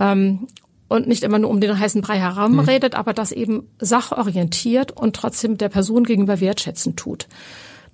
[0.00, 0.48] ähm,
[0.92, 2.60] und nicht immer nur um den heißen Brei herum mhm.
[2.60, 7.28] redet, aber das eben sachorientiert und trotzdem der Person gegenüber wertschätzend tut.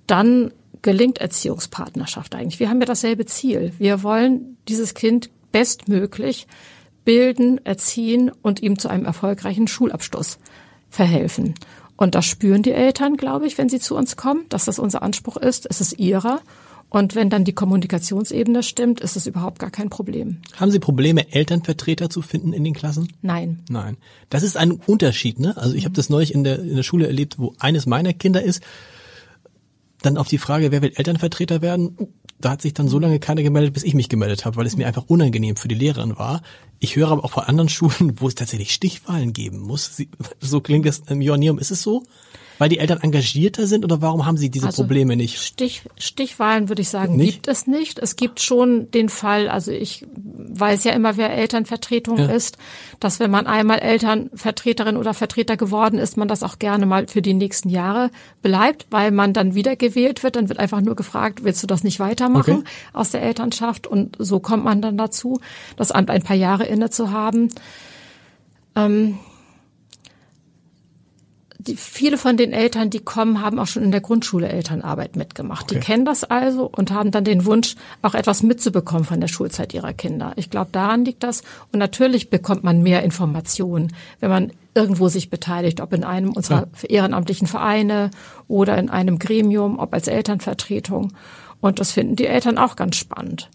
[0.05, 0.51] Dann
[0.81, 2.59] gelingt Erziehungspartnerschaft eigentlich.
[2.59, 3.71] Wir haben ja dasselbe Ziel.
[3.77, 6.45] Wir wollen dieses Kind bestmöglich
[7.05, 10.37] bilden, erziehen und ihm zu einem erfolgreichen Schulabschluss
[10.89, 11.55] verhelfen.
[11.95, 15.01] Und das spüren die Eltern, glaube ich, wenn sie zu uns kommen, dass das unser
[15.03, 15.67] Anspruch ist.
[15.69, 16.41] Es ist ihrer.
[16.89, 20.41] Und wenn dann die Kommunikationsebene stimmt, ist es überhaupt gar kein Problem.
[20.55, 23.13] Haben Sie Probleme, Elternvertreter zu finden in den Klassen?
[23.21, 23.63] Nein.
[23.69, 23.97] Nein.
[24.29, 25.55] Das ist ein Unterschied, ne?
[25.55, 25.85] Also ich mhm.
[25.85, 28.63] habe das neulich in der, in der Schule erlebt, wo eines meiner Kinder ist.
[30.01, 31.97] Dann auf die Frage, wer will Elternvertreter werden?
[32.39, 34.77] Da hat sich dann so lange keiner gemeldet, bis ich mich gemeldet habe, weil es
[34.77, 36.41] mir einfach unangenehm für die Lehrerin war.
[36.79, 40.01] Ich höre aber auch von anderen Schulen, wo es tatsächlich Stichwahlen geben muss.
[40.39, 41.59] So klingt das im Joanneum.
[41.59, 42.03] Ist es so?
[42.59, 45.41] Weil die Eltern engagierter sind oder warum haben sie diese also Probleme nicht?
[45.41, 47.31] Stich, Stichwahlen würde ich sagen, nicht?
[47.31, 47.99] gibt es nicht.
[47.99, 52.25] Es gibt schon den Fall, also ich weiß ja immer, wer Elternvertretung ja.
[52.25, 52.57] ist,
[52.99, 57.21] dass wenn man einmal Elternvertreterin oder Vertreter geworden ist, man das auch gerne mal für
[57.21, 60.35] die nächsten Jahre bleibt, weil man dann wieder gewählt wird.
[60.35, 62.69] Dann wird einfach nur gefragt, willst du das nicht weitermachen okay.
[62.91, 63.87] aus der Elternschaft?
[63.87, 65.39] Und so kommt man dann dazu,
[65.77, 67.53] das Amt ein paar Jahre inne zu haben.
[68.75, 69.17] Ähm,
[71.69, 75.63] die, viele von den Eltern, die kommen, haben auch schon in der Grundschule Elternarbeit mitgemacht.
[75.63, 75.75] Okay.
[75.75, 79.73] Die kennen das also und haben dann den Wunsch, auch etwas mitzubekommen von der Schulzeit
[79.73, 80.33] ihrer Kinder.
[80.35, 81.43] Ich glaube, daran liegt das.
[81.71, 86.67] Und natürlich bekommt man mehr Informationen, wenn man irgendwo sich beteiligt, ob in einem unserer
[86.81, 86.89] ja.
[86.89, 88.11] ehrenamtlichen Vereine
[88.47, 91.13] oder in einem Gremium, ob als Elternvertretung.
[91.61, 93.49] Und das finden die Eltern auch ganz spannend.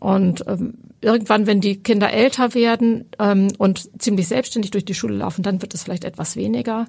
[0.00, 5.16] Und ähm, irgendwann, wenn die Kinder älter werden ähm, und ziemlich selbstständig durch die Schule
[5.16, 6.86] laufen, dann wird es vielleicht etwas weniger.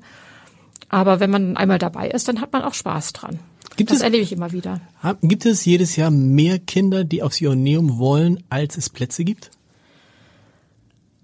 [0.90, 3.40] Aber wenn man einmal dabei ist, dann hat man auch Spaß dran.
[3.76, 4.82] Gibt das es, erlebe ich immer wieder.
[5.22, 9.52] Gibt es jedes Jahr mehr Kinder, die aufs Ioneum wollen, als es Plätze gibt?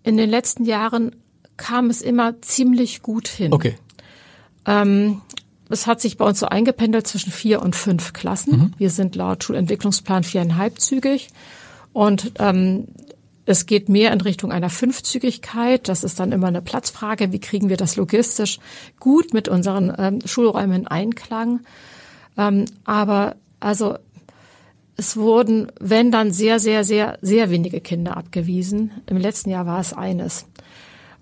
[0.03, 1.15] In den letzten Jahren
[1.57, 3.51] kam es immer ziemlich gut hin.
[3.51, 3.75] Okay.
[4.65, 5.21] Ähm,
[5.69, 8.57] es hat sich bei uns so eingependelt zwischen vier und fünf Klassen.
[8.57, 8.73] Mhm.
[8.77, 11.29] Wir sind laut Schulentwicklungsplan viereinhalbzügig.
[11.91, 12.87] Und ähm,
[13.45, 15.87] es geht mehr in Richtung einer Fünfzügigkeit.
[15.87, 17.31] Das ist dann immer eine Platzfrage.
[17.31, 18.59] Wie kriegen wir das logistisch
[18.99, 21.61] gut mit unseren ähm, Schulräumen in Einklang?
[22.37, 23.97] Ähm, aber also
[24.97, 28.91] es wurden, wenn dann sehr, sehr, sehr, sehr wenige Kinder abgewiesen.
[29.07, 30.45] Im letzten Jahr war es eines.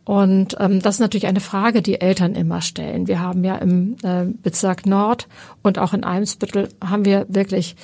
[0.05, 3.07] Und ähm, das ist natürlich eine Frage, die Eltern immer stellen.
[3.07, 5.27] Wir haben ja im äh, Bezirk Nord
[5.61, 7.75] und auch in Eimsbüttel haben wir wirklich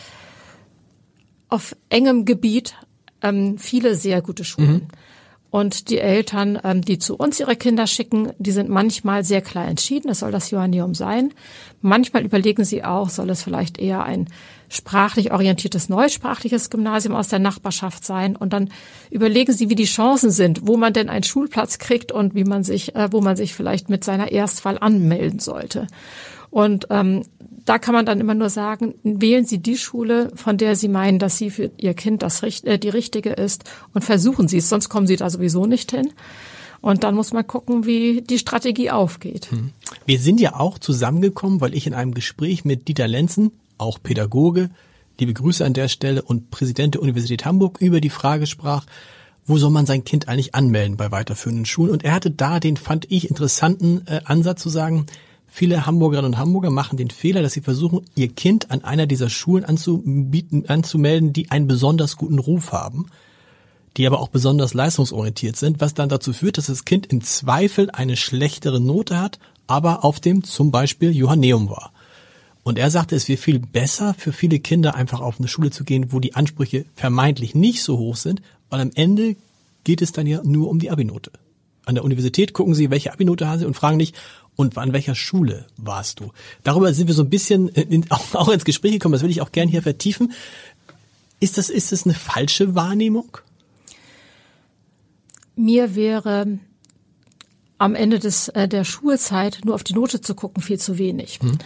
[1.47, 2.75] auf engem Gebiet
[3.21, 4.73] ähm, viele sehr gute Schulen.
[4.73, 4.87] Mhm.
[5.51, 9.67] Und die Eltern, ähm, die zu uns ihre Kinder schicken, die sind manchmal sehr klar
[9.67, 11.33] entschieden, es soll das Johanneum sein.
[11.81, 14.27] Manchmal überlegen sie auch, soll es vielleicht eher ein
[14.69, 18.35] sprachlich orientiertes neusprachliches Gymnasium aus der Nachbarschaft sein.
[18.35, 18.69] Und dann
[19.09, 22.63] überlegen sie, wie die Chancen sind, wo man denn einen Schulplatz kriegt und wie man
[22.63, 25.87] sich, äh, wo man sich vielleicht mit seiner Erstwahl anmelden sollte.
[26.51, 27.23] Und ähm,
[27.65, 31.19] da kann man dann immer nur sagen, wählen Sie die Schule, von der Sie meinen,
[31.19, 34.89] dass sie für Ihr Kind das, äh, die richtige ist und versuchen Sie es, sonst
[34.89, 36.11] kommen Sie da sowieso nicht hin.
[36.81, 39.51] Und dann muss man gucken, wie die Strategie aufgeht.
[39.51, 39.71] Hm.
[40.05, 44.69] Wir sind ja auch zusammengekommen, weil ich in einem Gespräch mit Dieter Lenzen, auch Pädagoge,
[45.19, 48.85] liebe Grüße an der Stelle und Präsident der Universität Hamburg über die Frage sprach,
[49.45, 51.91] wo soll man sein Kind eigentlich anmelden bei weiterführenden Schulen?
[51.91, 55.07] Und er hatte da den, fand ich, interessanten äh, Ansatz zu sagen,
[55.51, 59.29] Viele Hamburgerinnen und Hamburger machen den Fehler, dass sie versuchen, ihr Kind an einer dieser
[59.29, 63.07] Schulen anzubieten, anzumelden, die einen besonders guten Ruf haben,
[63.97, 67.89] die aber auch besonders leistungsorientiert sind, was dann dazu führt, dass das Kind im Zweifel
[67.89, 71.91] eine schlechtere Note hat, aber auf dem zum Beispiel Johanneum war.
[72.63, 75.83] Und er sagte, es wäre viel besser für viele Kinder einfach auf eine Schule zu
[75.83, 79.35] gehen, wo die Ansprüche vermeintlich nicht so hoch sind, weil am Ende
[79.83, 81.31] geht es dann ja nur um die Abinote.
[81.85, 84.15] An der Universität gucken sie, welche Abinote haben sie und fragen nicht,
[84.59, 86.33] und an welcher Schule warst du?
[86.63, 89.39] Darüber sind wir so ein bisschen in, auch, auch ins Gespräch gekommen, das will ich
[89.39, 90.33] auch gerne hier vertiefen.
[91.39, 93.37] Ist das, ist das eine falsche Wahrnehmung?
[95.55, 96.59] Mir wäre
[97.77, 101.39] am Ende des, äh, der Schulzeit nur auf die Note zu gucken viel zu wenig.
[101.41, 101.57] Hm.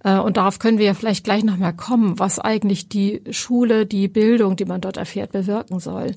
[0.00, 4.06] Äh, und darauf können wir ja vielleicht gleich nochmal kommen, was eigentlich die Schule, die
[4.06, 6.14] Bildung, die man dort erfährt, bewirken soll.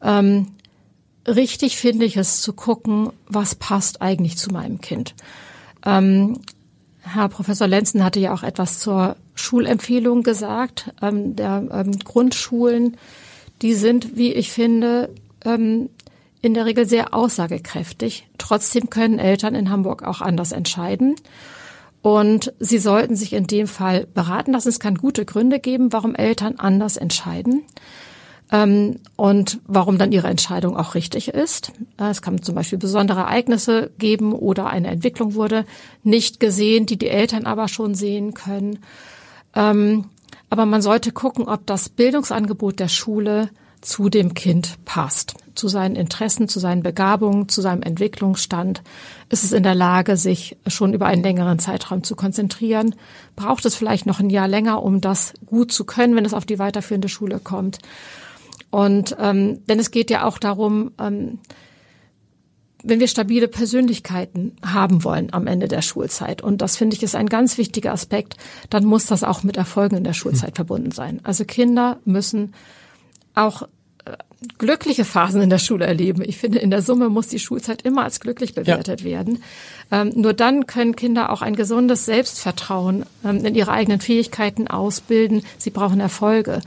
[0.00, 0.46] Ähm,
[1.28, 5.14] richtig finde ich es zu gucken, was passt eigentlich zu meinem Kind.
[5.84, 6.40] Ähm,
[7.02, 10.92] Herr Professor Lenzen hatte ja auch etwas zur Schulempfehlung gesagt.
[11.00, 12.96] Ähm, der ähm, Grundschulen,
[13.62, 15.14] die sind, wie ich finde,
[15.44, 15.88] ähm,
[16.42, 18.28] in der Regel sehr aussagekräftig.
[18.38, 21.16] Trotzdem können Eltern in Hamburg auch anders entscheiden.
[22.02, 24.70] Und sie sollten sich in dem Fall beraten lassen.
[24.70, 27.62] Es kann gute Gründe geben, warum Eltern anders entscheiden
[29.16, 31.72] und warum dann ihre Entscheidung auch richtig ist.
[31.98, 35.64] Äh, es kann zum Beispiel besondere Ereignisse geben oder eine Entwicklung wurde
[36.02, 38.80] nicht gesehen, die die Eltern aber schon sehen können.
[39.54, 40.06] Ähm,
[40.48, 45.96] aber man sollte gucken, ob das Bildungsangebot der Schule zu dem Kind passt, zu seinen
[45.96, 48.82] Interessen, zu seinen Begabungen, zu seinem Entwicklungsstand.
[49.30, 52.94] Ist es in der Lage, sich schon über einen längeren Zeitraum zu konzentrieren?
[53.36, 56.44] Braucht es vielleicht noch ein Jahr länger, um das gut zu können, wenn es auf
[56.44, 57.78] die weiterführende Schule kommt?
[58.70, 61.38] Und ähm, denn es geht ja auch darum, ähm,
[62.82, 67.14] wenn wir stabile Persönlichkeiten haben wollen am Ende der Schulzeit, und das finde ich ist
[67.14, 68.36] ein ganz wichtiger Aspekt,
[68.70, 70.56] dann muss das auch mit Erfolgen in der Schulzeit mhm.
[70.56, 71.20] verbunden sein.
[71.22, 72.54] Also Kinder müssen
[73.34, 73.62] auch
[74.04, 74.12] äh,
[74.56, 76.22] glückliche Phasen in der Schule erleben.
[76.24, 79.06] Ich finde, in der Summe muss die Schulzeit immer als glücklich bewertet ja.
[79.06, 79.42] werden.
[79.90, 85.42] Ähm, nur dann können Kinder auch ein gesundes Selbstvertrauen ähm, in ihre eigenen Fähigkeiten ausbilden.
[85.58, 86.62] Sie brauchen Erfolge.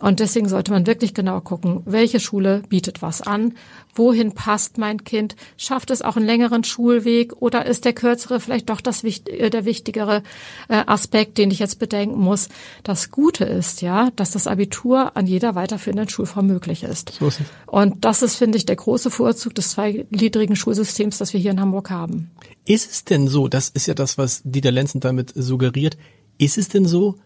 [0.00, 3.54] Und deswegen sollte man wirklich genau gucken, welche Schule bietet was an,
[3.94, 8.68] wohin passt mein Kind, schafft es auch einen längeren Schulweg oder ist der kürzere vielleicht
[8.68, 10.22] doch das äh, der wichtigere
[10.68, 12.50] äh, Aspekt, den ich jetzt bedenken muss.
[12.82, 17.14] Das Gute ist ja, dass das Abitur an jeder weiterführenden Schulform möglich ist.
[17.18, 17.46] So ist es.
[17.66, 21.60] Und das ist, finde ich, der große Vorzug des zweigliedrigen Schulsystems, das wir hier in
[21.60, 22.30] Hamburg haben.
[22.66, 25.96] Ist es denn so, das ist ja das, was Dieter Lenzen damit suggeriert,
[26.36, 27.16] ist es denn so,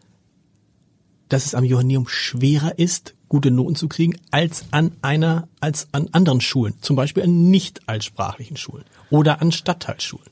[1.31, 6.09] dass es am Johanneum schwerer ist, gute Noten zu kriegen, als an einer, als an
[6.13, 10.27] anderen Schulen, zum Beispiel an nicht altsprachlichen Schulen oder an Stadtteilschulen.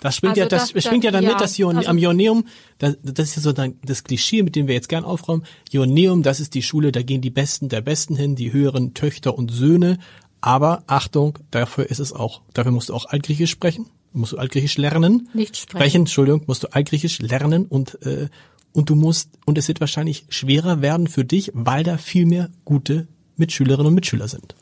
[0.00, 1.96] Das schwingt also ja, das, das schwingt ja dann ja, mit, dass Ion, also am
[1.96, 2.44] Joanneum,
[2.78, 5.44] das, das ist ja so dann das Klischee, mit dem wir jetzt gern aufräumen.
[5.70, 9.38] Joanneum, das ist die Schule, da gehen die Besten der Besten hin, die höheren Töchter
[9.38, 9.98] und Söhne.
[10.40, 14.76] Aber Achtung, dafür ist es auch, dafür musst du auch Altgriechisch sprechen, musst du Altgriechisch
[14.76, 15.28] lernen.
[15.34, 15.78] Nicht sprechen.
[15.78, 18.28] sprechen Entschuldigung, musst du Altgriechisch lernen und äh,
[18.72, 22.50] und du musst, und es wird wahrscheinlich schwerer werden für dich, weil da viel mehr
[22.64, 23.06] gute
[23.36, 24.54] Mitschülerinnen und Mitschüler sind.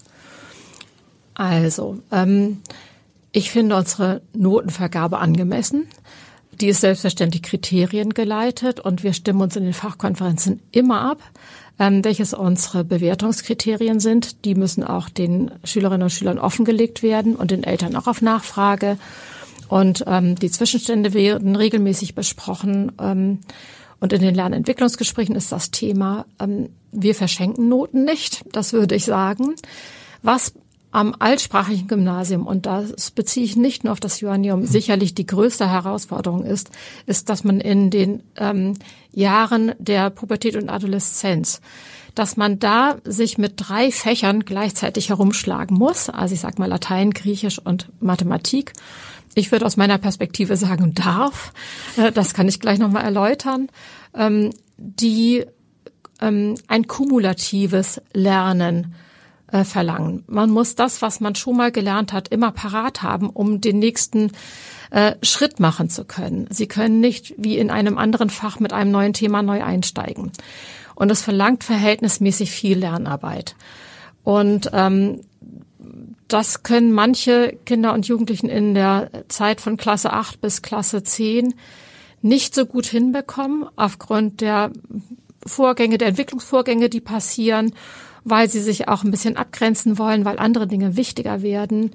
[1.35, 2.59] Also, ähm,
[3.33, 5.87] ich finde unsere Notenvergabe angemessen.
[6.61, 11.23] Die ist selbstverständlich kriteriengeleitet und wir stimmen uns in den Fachkonferenzen immer ab,
[11.79, 14.45] ähm, welches unsere Bewertungskriterien sind.
[14.45, 18.99] Die müssen auch den Schülerinnen und Schülern offengelegt werden und den Eltern auch auf Nachfrage.
[19.69, 22.93] Und ähm, die Zwischenstände werden regelmäßig besprochen.
[23.01, 23.39] Ähm,
[24.01, 29.05] und in den Lernentwicklungsgesprächen ist das Thema, ähm, wir verschenken Noten nicht, das würde ich
[29.05, 29.55] sagen.
[30.23, 30.55] Was
[30.93, 35.71] am altsprachigen Gymnasium, und das beziehe ich nicht nur auf das Johannium, sicherlich die größte
[35.71, 36.71] Herausforderung ist,
[37.07, 38.75] ist, dass man in den ähm,
[39.13, 41.61] Jahren der Pubertät und Adoleszenz,
[42.17, 46.11] dass man da sich mit drei Fächern gleichzeitig herumschlagen muss.
[46.11, 48.73] Also ich sage mal Latein, Griechisch und Mathematik.
[49.35, 51.53] Ich würde aus meiner Perspektive sagen darf.
[51.97, 53.69] Äh, das kann ich gleich nochmal erläutern.
[54.15, 55.45] Ähm, die
[56.21, 58.95] ähm, ein kumulatives Lernen
[59.53, 60.25] äh, verlangen.
[60.27, 64.33] Man muss das, was man schon mal gelernt hat, immer parat haben, um den nächsten
[64.91, 66.47] äh, Schritt machen zu können.
[66.51, 70.33] Sie können nicht wie in einem anderen Fach mit einem neuen Thema neu einsteigen.
[70.95, 73.57] Und es verlangt verhältnismäßig viel Lernarbeit.
[74.23, 75.23] Und ähm,
[76.33, 81.55] das können manche Kinder und Jugendlichen in der Zeit von Klasse 8 bis Klasse 10
[82.23, 84.71] nicht so gut hinbekommen, aufgrund der
[85.47, 87.73] Vorgänge, der Entwicklungsvorgänge, die passieren
[88.25, 91.93] weil sie sich auch ein bisschen abgrenzen wollen, weil andere Dinge wichtiger werden.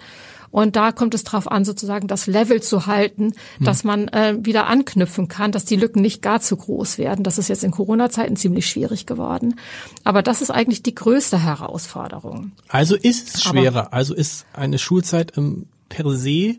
[0.55, 3.65] Und da kommt es darauf an, sozusagen das Level zu halten, hm.
[3.65, 7.25] dass man äh, wieder anknüpfen kann, dass die Lücken nicht gar zu groß werden.
[7.25, 9.59] Das ist jetzt in Corona-Zeiten ziemlich schwierig geworden.
[10.05, 12.53] Aber das ist eigentlich die größte Herausforderung.
[12.69, 13.87] Also ist es schwerer.
[13.87, 16.55] Aber, also ist eine Schulzeit im per se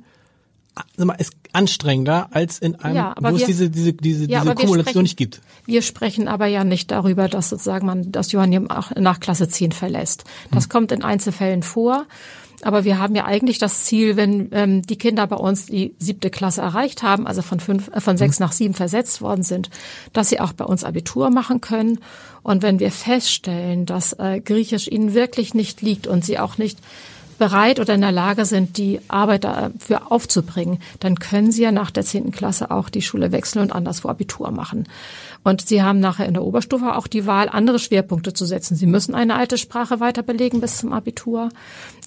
[0.98, 4.42] sag mal, ist anstrengender als in einem, ja, wo wir, es diese, diese, diese, ja,
[4.42, 5.40] diese Kumulation sprechen, nicht gibt.
[5.64, 10.24] Wir sprechen aber ja nicht darüber, dass sozusagen man das Johannium nach Klasse 10 verlässt.
[10.50, 10.68] Das hm.
[10.68, 12.04] kommt in Einzelfällen vor.
[12.62, 16.30] Aber wir haben ja eigentlich das Ziel, wenn ähm, die Kinder bei uns die siebte
[16.30, 18.46] Klasse erreicht haben, also von fünf, äh, von sechs hm.
[18.46, 19.70] nach sieben versetzt worden sind,
[20.12, 21.98] dass sie auch bei uns Abitur machen können.
[22.42, 26.78] Und wenn wir feststellen, dass äh, Griechisch ihnen wirklich nicht liegt und sie auch nicht
[27.38, 31.90] bereit oder in der Lage sind, die Arbeit dafür aufzubringen, dann können sie ja nach
[31.90, 34.88] der zehnten Klasse auch die Schule wechseln und anderswo Abitur machen.
[35.44, 38.76] Und sie haben nachher in der Oberstufe auch die Wahl, andere Schwerpunkte zu setzen.
[38.76, 41.50] Sie müssen eine alte Sprache weiter belegen bis zum Abitur,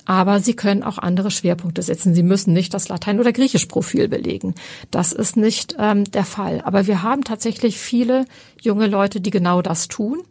[0.10, 2.16] aber sie können auch andere Schwerpunkte setzen.
[2.16, 4.56] Sie müssen nicht das Latein- oder Griechisch-Profil belegen.
[4.90, 6.64] Das ist nicht ähm, der Fall.
[6.66, 8.26] Aber wir haben tatsächlich viele
[8.60, 10.24] junge Leute, die genau das tun.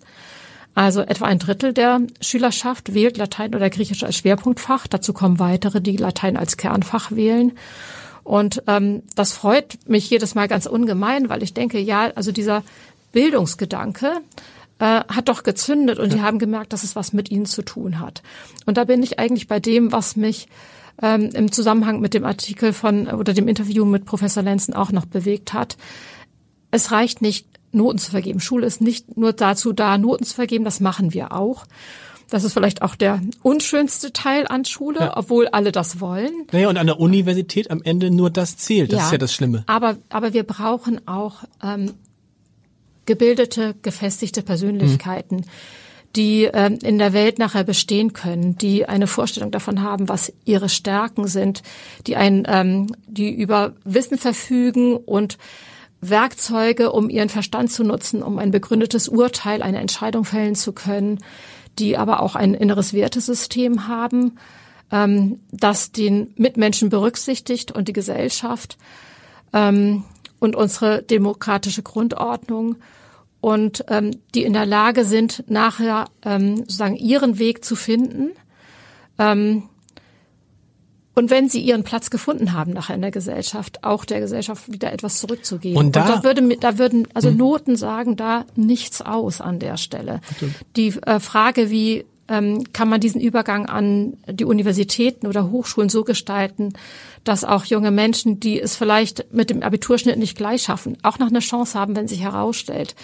[0.74, 4.88] Also etwa ein Drittel der Schülerschaft wählt Latein oder Griechisch als Schwerpunktfach.
[4.88, 7.52] Dazu kommen weitere, die Latein als Kernfach wählen.
[8.24, 12.64] Und ähm, das freut mich jedes Mal ganz ungemein, weil ich denke, ja, also dieser
[13.12, 14.22] Bildungsgedanke
[14.78, 16.16] äh, hat doch gezündet und ja.
[16.16, 18.22] die haben gemerkt, dass es was mit ihnen zu tun hat.
[18.66, 20.48] Und da bin ich eigentlich bei dem, was mich
[21.02, 25.06] ähm, im Zusammenhang mit dem Artikel von oder dem Interview mit Professor Lenzen auch noch
[25.06, 25.76] bewegt hat.
[26.70, 28.40] Es reicht nicht, Noten zu vergeben.
[28.40, 31.66] Schule ist nicht nur dazu da, Noten zu vergeben, das machen wir auch.
[32.30, 35.16] Das ist vielleicht auch der unschönste Teil an Schule, ja.
[35.16, 36.30] obwohl alle das wollen.
[36.52, 38.92] Naja, und an der Universität am Ende nur das zählt.
[38.92, 39.64] Das ja, ist ja das Schlimme.
[39.66, 41.94] Aber, aber wir brauchen auch ähm,
[43.08, 45.44] gebildete, gefestigte Persönlichkeiten, mhm.
[46.14, 50.68] die ähm, in der Welt nachher bestehen können, die eine Vorstellung davon haben, was ihre
[50.68, 51.62] Stärken sind,
[52.06, 55.38] die ein, ähm, die über Wissen verfügen und
[56.00, 61.18] Werkzeuge, um ihren Verstand zu nutzen, um ein begründetes Urteil, eine Entscheidung fällen zu können,
[61.78, 64.38] die aber auch ein inneres Wertesystem haben,
[64.92, 68.76] ähm, das den Mitmenschen berücksichtigt und die Gesellschaft
[69.54, 70.04] ähm,
[70.38, 72.76] und unsere demokratische Grundordnung
[73.40, 78.30] und ähm, die in der Lage sind, nachher ähm, sozusagen ihren Weg zu finden.
[79.18, 79.64] Ähm,
[81.14, 84.92] und wenn sie ihren Platz gefunden haben nachher in der Gesellschaft, auch der Gesellschaft wieder
[84.92, 85.76] etwas zurückzugeben.
[85.76, 87.36] Und da, und da, würde, da würden, also hm.
[87.36, 90.20] Noten sagen da nichts aus an der Stelle.
[90.76, 96.74] Die äh, Frage, wie kann man diesen Übergang an die Universitäten oder Hochschulen so gestalten,
[97.24, 101.28] dass auch junge Menschen, die es vielleicht mit dem Abiturschnitt nicht gleich schaffen, auch noch
[101.28, 102.94] eine Chance haben, wenn sich herausstellt,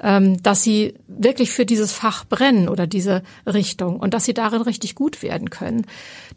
[0.00, 4.62] ähm, dass sie wirklich für dieses Fach brennen oder diese Richtung und dass sie darin
[4.62, 5.86] richtig gut werden können.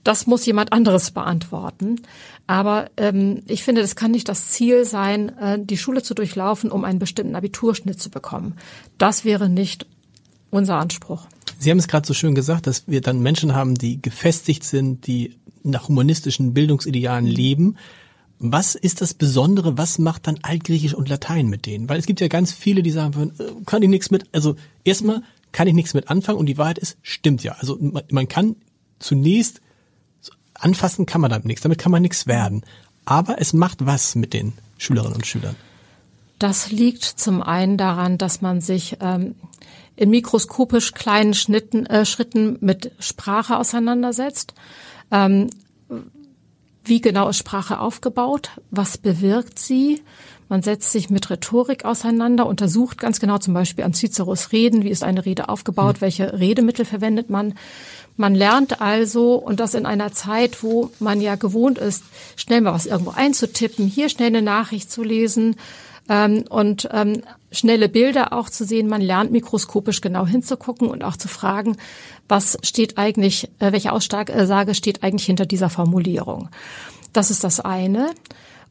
[0.04, 2.02] Das muss jemand anderes beantworten.
[2.47, 6.71] Aber ähm, ich finde, das kann nicht das Ziel sein, äh, die Schule zu durchlaufen,
[6.71, 8.56] um einen bestimmten Abiturschnitt zu bekommen.
[8.97, 9.86] Das wäre nicht
[10.51, 11.25] unser Anspruch.
[11.57, 15.07] Sie haben es gerade so schön gesagt, dass wir dann Menschen haben, die gefestigt sind,
[15.07, 17.75] die nach humanistischen Bildungsidealen leben.
[18.39, 19.77] Was ist das Besondere?
[19.77, 21.89] Was macht dann Altgriechisch und Latein mit denen?
[21.89, 24.25] Weil es gibt ja ganz viele, die sagen, äh, kann ich nichts mit.
[24.31, 27.53] Also erstmal kann ich nichts mit anfangen und die Wahrheit ist, stimmt ja.
[27.59, 28.55] Also man, man kann
[28.99, 29.62] zunächst
[30.59, 32.63] anfassen kann man damit nichts, damit kann man nichts werden.
[33.05, 35.55] Aber es macht was mit den Schülerinnen und Schülern.
[36.39, 39.36] Das liegt zum einen daran, dass man sich ähm,
[39.97, 44.54] in mikroskopisch kleinen Schnitten, äh, Schritten mit Sprache auseinandersetzt.
[45.12, 45.49] Ähm,
[46.86, 50.02] wie genau ist Sprache aufgebaut, was bewirkt sie.
[50.48, 54.90] Man setzt sich mit Rhetorik auseinander, untersucht ganz genau zum Beispiel an Ciceros Reden, wie
[54.90, 56.02] ist eine Rede aufgebaut, mhm.
[56.02, 57.54] welche Redemittel verwendet man.
[58.15, 62.04] Man lernt also, und das in einer Zeit, wo man ja gewohnt ist,
[62.35, 65.56] schnell mal was irgendwo einzutippen, hier schnell eine Nachricht zu lesen,
[66.10, 68.87] ähm, und ähm, schnelle Bilder auch zu sehen.
[68.87, 71.77] Man lernt mikroskopisch genau hinzugucken und auch zu fragen,
[72.27, 76.49] was steht eigentlich, äh, welche Aussage steht eigentlich hinter dieser Formulierung.
[77.13, 78.12] Das ist das eine.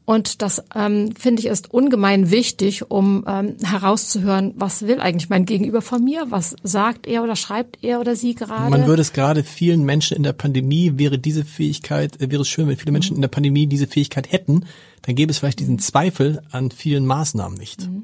[0.09, 5.45] Und das ähm, finde ich ist ungemein wichtig, um ähm, herauszuhören, was will eigentlich mein
[5.45, 8.71] Gegenüber von mir, was sagt er oder schreibt er oder sie gerade.
[8.71, 12.47] Man würde es gerade vielen Menschen in der Pandemie wäre diese Fähigkeit, äh, wäre es
[12.47, 14.65] schön, wenn viele Menschen in der Pandemie diese Fähigkeit hätten,
[15.03, 17.81] dann gäbe es vielleicht diesen Zweifel an vielen Maßnahmen nicht.
[17.81, 18.03] Mhm.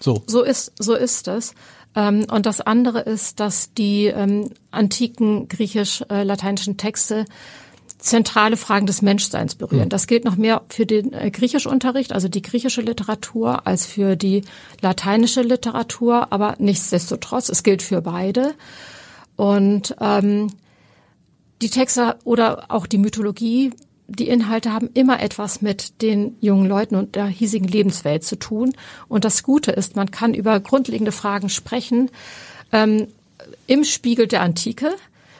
[0.00, 0.22] So.
[0.26, 1.54] So ist, so ist es.
[1.94, 7.26] Ähm, und das andere ist, dass die ähm, antiken griechisch-lateinischen Texte
[7.98, 9.86] zentrale Fragen des Menschseins berühren.
[9.86, 9.90] Mhm.
[9.90, 14.42] Das gilt noch mehr für den äh, Griechischunterricht, also die griechische Literatur, als für die
[14.80, 16.32] lateinische Literatur.
[16.32, 18.54] Aber nichtsdestotrotz, es gilt für beide.
[19.36, 20.48] Und ähm,
[21.60, 23.72] die Texte oder auch die Mythologie,
[24.06, 28.72] die Inhalte haben immer etwas mit den jungen Leuten und der hiesigen Lebenswelt zu tun.
[29.08, 32.10] Und das Gute ist, man kann über grundlegende Fragen sprechen
[32.72, 33.08] ähm,
[33.66, 34.92] im Spiegel der Antike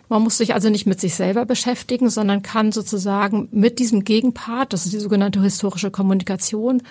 [0.08, 4.72] man muss sich also nicht mit sich selber beschäftigen, sondern kann sozusagen mit diesem Gegenpart,
[4.72, 6.82] das ist die sogenannte historische Kommunikation,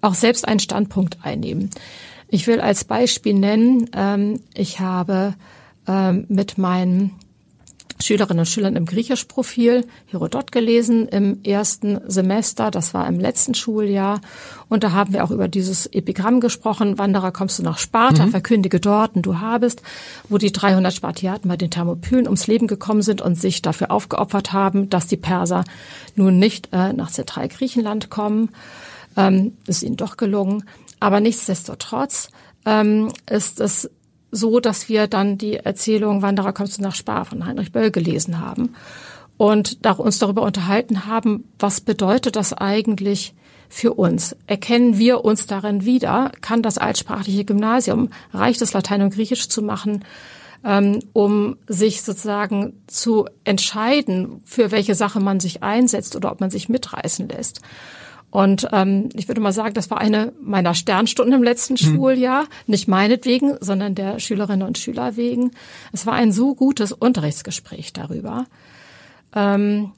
[0.00, 1.70] auch selbst einen Standpunkt einnehmen.
[2.28, 5.34] Ich will als Beispiel nennen, ähm, ich habe
[5.86, 7.12] ähm, mit meinen
[8.02, 14.20] Schülerinnen und Schülern im Griechischprofil Herodot gelesen im ersten Semester, das war im letzten Schuljahr.
[14.68, 16.98] Und da haben wir auch über dieses Epigramm gesprochen.
[16.98, 18.30] Wanderer kommst du nach Sparta, mhm.
[18.30, 19.82] verkündige dort, du habest,
[20.28, 24.52] wo die 300 Spartiaten bei den Thermopylen ums Leben gekommen sind und sich dafür aufgeopfert
[24.52, 25.64] haben, dass die Perser
[26.14, 28.50] nun nicht äh, nach Zentralgriechenland kommen.
[29.16, 30.64] Ähm, ist ihnen doch gelungen.
[31.00, 32.30] Aber nichtsdestotrotz
[32.66, 33.90] ähm, ist es
[34.30, 38.40] so, dass wir dann die Erzählung Wanderer kommst du nach Spar von Heinrich Böll gelesen
[38.40, 38.74] haben
[39.36, 43.34] und uns darüber unterhalten haben, was bedeutet das eigentlich
[43.68, 44.36] für uns?
[44.46, 46.32] Erkennen wir uns darin wieder?
[46.40, 50.04] Kann das altsprachliche Gymnasium, reicht es Latein und Griechisch zu machen,
[50.64, 56.50] ähm, um sich sozusagen zu entscheiden, für welche Sache man sich einsetzt oder ob man
[56.50, 57.60] sich mitreißen lässt?
[58.30, 61.78] Und ähm, ich würde mal sagen, das war eine meiner Sternstunden im letzten mhm.
[61.78, 62.46] Schuljahr.
[62.66, 65.52] Nicht meinetwegen, sondern der Schülerinnen und Schüler wegen.
[65.92, 68.46] Es war ein so gutes Unterrichtsgespräch darüber.
[69.34, 69.92] Ähm,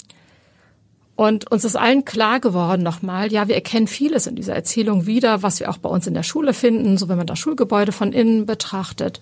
[1.17, 5.43] und uns ist allen klar geworden nochmal, ja, wir erkennen vieles in dieser Erzählung wieder,
[5.43, 8.13] was wir auch bei uns in der Schule finden, so wenn man das Schulgebäude von
[8.13, 9.21] innen betrachtet.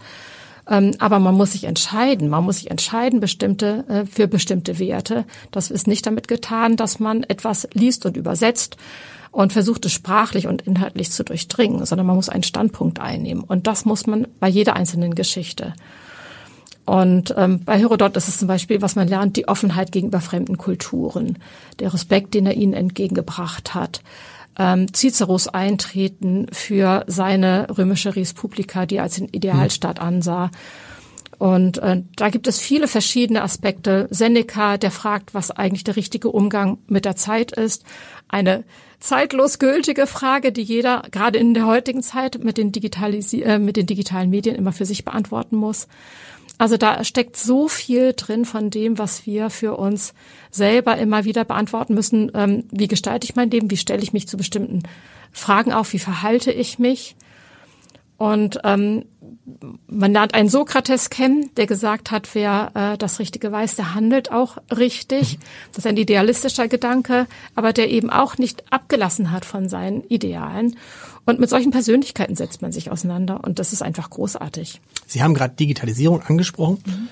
[0.69, 2.29] Ähm, aber man muss sich entscheiden.
[2.29, 5.25] Man muss sich entscheiden bestimmte, äh, für bestimmte Werte.
[5.51, 8.77] Das ist nicht damit getan, dass man etwas liest und übersetzt
[9.31, 13.45] und versucht es sprachlich und inhaltlich zu durchdringen, sondern man muss einen Standpunkt einnehmen.
[13.45, 15.75] Und das muss man bei jeder einzelnen Geschichte.
[16.87, 20.57] Und ähm, bei Herodot ist es zum Beispiel, was man lernt, die Offenheit gegenüber fremden
[20.57, 21.39] Kulturen,
[21.81, 24.03] der Respekt, den er ihnen entgegengebracht hat,
[24.59, 30.51] ähm, Ciceros Eintreten für seine römische Respublika, die er als den Idealstaat ansah.
[31.39, 34.09] Und äh, da gibt es viele verschiedene Aspekte.
[34.11, 37.85] Seneca, der fragt, was eigentlich der richtige Umgang mit der Zeit ist.
[38.29, 38.65] Eine
[39.01, 43.77] zeitlos gültige Frage, die jeder gerade in der heutigen Zeit mit den, Digitalisi äh, mit
[43.77, 45.89] den digitalen Medien immer für sich beantworten muss.
[46.59, 50.15] Also da steckt so viel drin von dem, was wir für uns
[50.51, 52.33] selber immer wieder beantworten müssen.
[52.35, 53.71] Ähm, wie gestalte ich mein Leben?
[53.71, 54.83] Wie stelle ich mich zu bestimmten
[55.33, 55.93] Fragen auf?
[55.93, 57.15] Wie verhalte ich mich?
[58.17, 59.05] Und ähm,
[59.87, 64.31] man lernt einen Sokrates kennen, der gesagt hat, wer äh, das Richtige weiß, der handelt
[64.31, 65.39] auch richtig.
[65.73, 70.77] Das ist ein idealistischer Gedanke, aber der eben auch nicht abgelassen hat von seinen Idealen.
[71.25, 74.81] Und mit solchen Persönlichkeiten setzt man sich auseinander und das ist einfach großartig.
[75.07, 76.79] Sie haben gerade Digitalisierung angesprochen.
[76.87, 77.09] Mhm.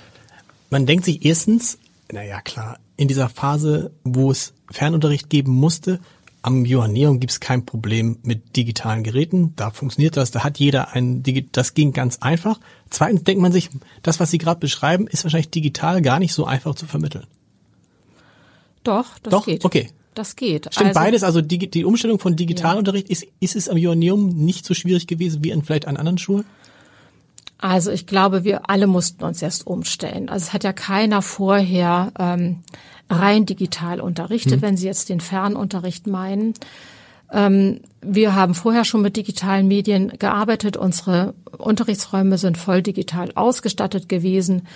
[0.71, 1.79] Man denkt sich erstens,
[2.13, 6.01] naja klar, in dieser Phase, wo es Fernunterricht geben musste,
[6.45, 9.55] am Johanneum gibt es kein Problem mit digitalen Geräten.
[9.57, 11.23] Da funktioniert das, da hat jeder ein,
[11.53, 12.61] das ging ganz einfach.
[12.91, 13.71] Zweitens denkt man sich,
[14.03, 17.27] das, was Sie gerade beschreiben, ist wahrscheinlich digital gar nicht so einfach zu vermitteln.
[18.83, 19.47] Doch, das Doch?
[19.47, 19.65] geht.
[19.65, 19.89] Okay.
[20.13, 20.69] Das geht.
[20.71, 23.13] Stimmt also, beides, also die, die Umstellung von Digitalunterricht, ja.
[23.13, 26.45] ist, ist es am Johanneum nicht so schwierig gewesen wie an vielleicht an anderen Schulen?
[27.57, 30.29] Also ich glaube, wir alle mussten uns erst umstellen.
[30.29, 32.59] Also es hat ja keiner vorher ähm,
[33.11, 34.63] rein digital unterrichtet, hm.
[34.63, 36.55] wenn Sie jetzt den Fernunterricht meinen.
[37.33, 40.77] Ähm, wir haben vorher schon mit digitalen Medien gearbeitet.
[40.77, 44.67] Unsere Unterrichtsräume sind voll digital ausgestattet gewesen.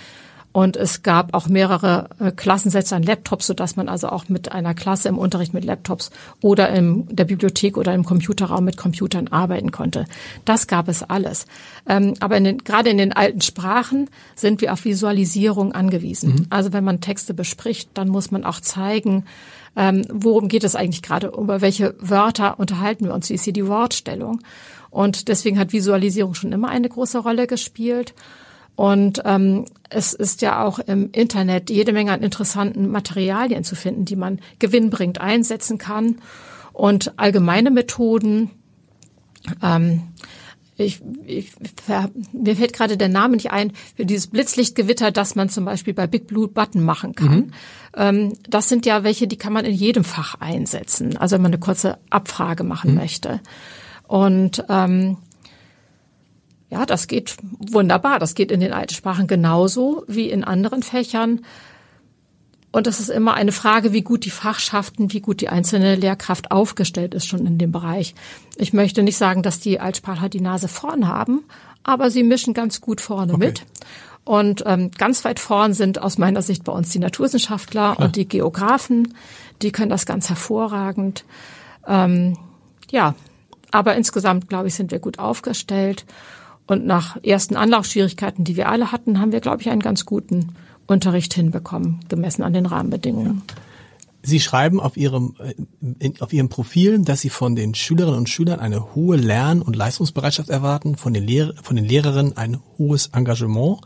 [0.51, 4.73] Und es gab auch mehrere äh, Klassensätze an Laptops, sodass man also auch mit einer
[4.73, 6.09] Klasse im Unterricht mit Laptops
[6.41, 10.05] oder in der Bibliothek oder im Computerraum mit Computern arbeiten konnte.
[10.45, 11.45] Das gab es alles.
[11.87, 16.31] Ähm, aber in den, gerade in den alten Sprachen sind wir auf Visualisierung angewiesen.
[16.31, 16.45] Mhm.
[16.49, 19.25] Also wenn man Texte bespricht, dann muss man auch zeigen,
[19.75, 23.53] ähm, worum geht es eigentlich gerade, über welche Wörter unterhalten wir uns, wie ist hier
[23.53, 24.41] die Wortstellung.
[24.89, 28.15] Und deswegen hat Visualisierung schon immer eine große Rolle gespielt.
[28.79, 34.05] Und ähm, es ist ja auch im Internet jede Menge an interessanten Materialien zu finden,
[34.05, 36.21] die man gewinnbringend einsetzen kann.
[36.71, 38.51] Und allgemeine Methoden,
[39.61, 40.03] ähm,
[40.77, 41.51] ich, ich,
[42.31, 46.07] mir fällt gerade der Name nicht ein, für dieses Blitzlichtgewitter, das man zum Beispiel bei
[46.07, 47.35] Big Blue Button machen kann.
[47.35, 47.51] Mhm.
[47.97, 51.51] Ähm, das sind ja welche, die kann man in jedem Fach einsetzen, also wenn man
[51.51, 52.97] eine kurze Abfrage machen mhm.
[52.97, 53.41] möchte.
[54.07, 55.17] Und ähm,
[56.69, 58.19] ja, das geht wunderbar.
[58.19, 61.41] Das geht in den alten Sprachen genauso wie in anderen Fächern.
[62.71, 66.51] Und es ist immer eine Frage, wie gut die Fachschaften, wie gut die einzelne Lehrkraft
[66.51, 68.13] aufgestellt ist schon in dem Bereich.
[68.57, 71.43] Ich möchte nicht sagen, dass die Altsprachler die Nase vorn haben,
[71.83, 73.47] aber sie mischen ganz gut vorne okay.
[73.47, 73.65] mit.
[74.23, 77.99] Und ähm, ganz weit vorn sind aus meiner Sicht bei uns die Naturwissenschaftler Klar.
[77.99, 79.15] und die Geografen.
[79.63, 81.25] Die können das ganz hervorragend.
[81.87, 82.37] Ähm,
[82.91, 83.15] ja,
[83.71, 86.05] aber insgesamt, glaube ich, sind wir gut aufgestellt.
[86.69, 90.49] Und nach ersten Anlaufschwierigkeiten, die wir alle hatten, haben wir, glaube ich, einen ganz guten
[90.85, 93.41] Unterricht hinbekommen, gemessen an den Rahmenbedingungen.
[94.21, 95.33] Sie schreiben auf Ihrem,
[95.99, 99.75] äh, auf Ihrem Profil, dass Sie von den Schülerinnen und Schülern eine hohe Lern- und
[99.75, 103.79] Leistungsbereitschaft erwarten, von den, Lehr von den Lehrerinnen ein hohes Engagement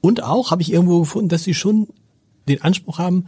[0.00, 1.88] und auch habe ich irgendwo gefunden, dass Sie schon
[2.48, 3.26] den Anspruch haben,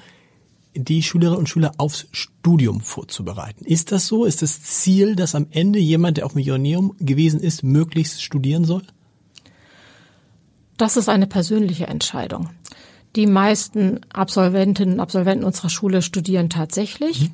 [0.74, 3.64] die Schülerinnen und Schüler aufs Studium vorzubereiten.
[3.64, 4.24] Ist das so?
[4.24, 8.64] Ist das Ziel, dass am Ende jemand, der auf dem Joanneum gewesen ist, möglichst studieren
[8.64, 8.82] soll?
[10.76, 12.50] Das ist eine persönliche Entscheidung.
[13.14, 17.22] Die meisten Absolventinnen und Absolventen unserer Schule studieren tatsächlich.
[17.22, 17.30] Mhm.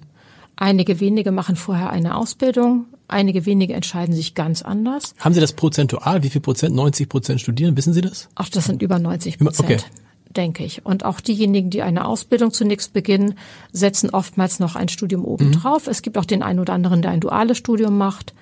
[0.56, 2.86] Einige wenige machen vorher eine Ausbildung.
[3.06, 5.14] Einige wenige entscheiden sich ganz anders.
[5.18, 6.24] Haben Sie das prozentual?
[6.24, 6.74] Wie viel Prozent?
[6.74, 7.76] 90 Prozent studieren?
[7.76, 8.28] Wissen Sie das?
[8.34, 9.70] Ach, das sind über 90 Prozent.
[9.70, 10.84] Okay denke ich.
[10.84, 13.34] Und auch diejenigen, die eine Ausbildung zunächst beginnen,
[13.72, 15.86] setzen oftmals noch ein Studium obendrauf.
[15.86, 15.92] Mhm.
[15.92, 18.34] Es gibt auch den einen oder anderen, der ein duales Studium macht.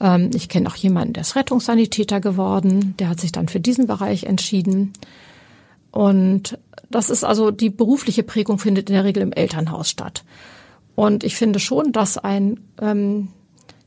[0.00, 2.94] Ähm, ich kenne auch jemanden, der ist Rettungssanitäter geworden.
[2.98, 4.92] Der hat sich dann für diesen Bereich entschieden.
[5.90, 6.58] Und
[6.90, 10.24] das ist also, die berufliche Prägung findet in der Regel im Elternhaus statt.
[10.96, 13.28] Und ich finde schon, dass ein, ähm,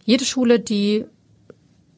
[0.05, 1.05] jede Schule, die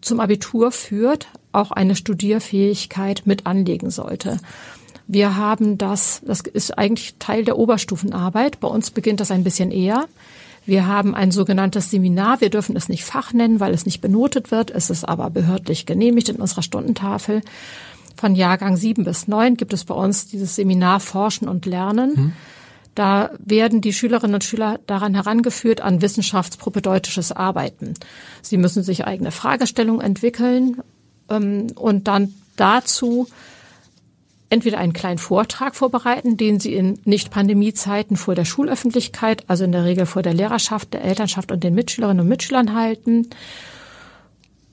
[0.01, 4.39] zum Abitur führt, auch eine Studierfähigkeit mit anlegen sollte.
[5.11, 8.59] Wir haben das, das ist eigentlich Teil der Oberstufenarbeit.
[8.59, 10.07] Bei uns beginnt das ein bisschen eher.
[10.67, 12.41] Wir haben ein sogenanntes Seminar.
[12.41, 14.69] Wir dürfen es nicht Fach nennen, weil es nicht benotet wird.
[14.69, 17.41] Es ist aber behördlich genehmigt in unserer Stundentafel.
[18.17, 22.15] Von Jahrgang sieben bis neun gibt es bei uns dieses Seminar Forschen und Lernen.
[22.15, 22.33] Hm.
[22.93, 27.95] Da werden die Schülerinnen und Schüler daran herangeführt an wissenschaftspropädeutisches Arbeiten.
[28.43, 30.83] Sie müssen sich eigene Fragestellungen entwickeln
[31.31, 33.27] ähm, und dann dazu
[34.49, 39.85] entweder einen kleinen Vortrag vorbereiten, den Sie in Nicht-Pandemie-Zeiten vor der Schulöffentlichkeit, also in der
[39.85, 43.29] Regel vor der Lehrerschaft, der Elternschaft und den Mitschülerinnen und Mitschülern halten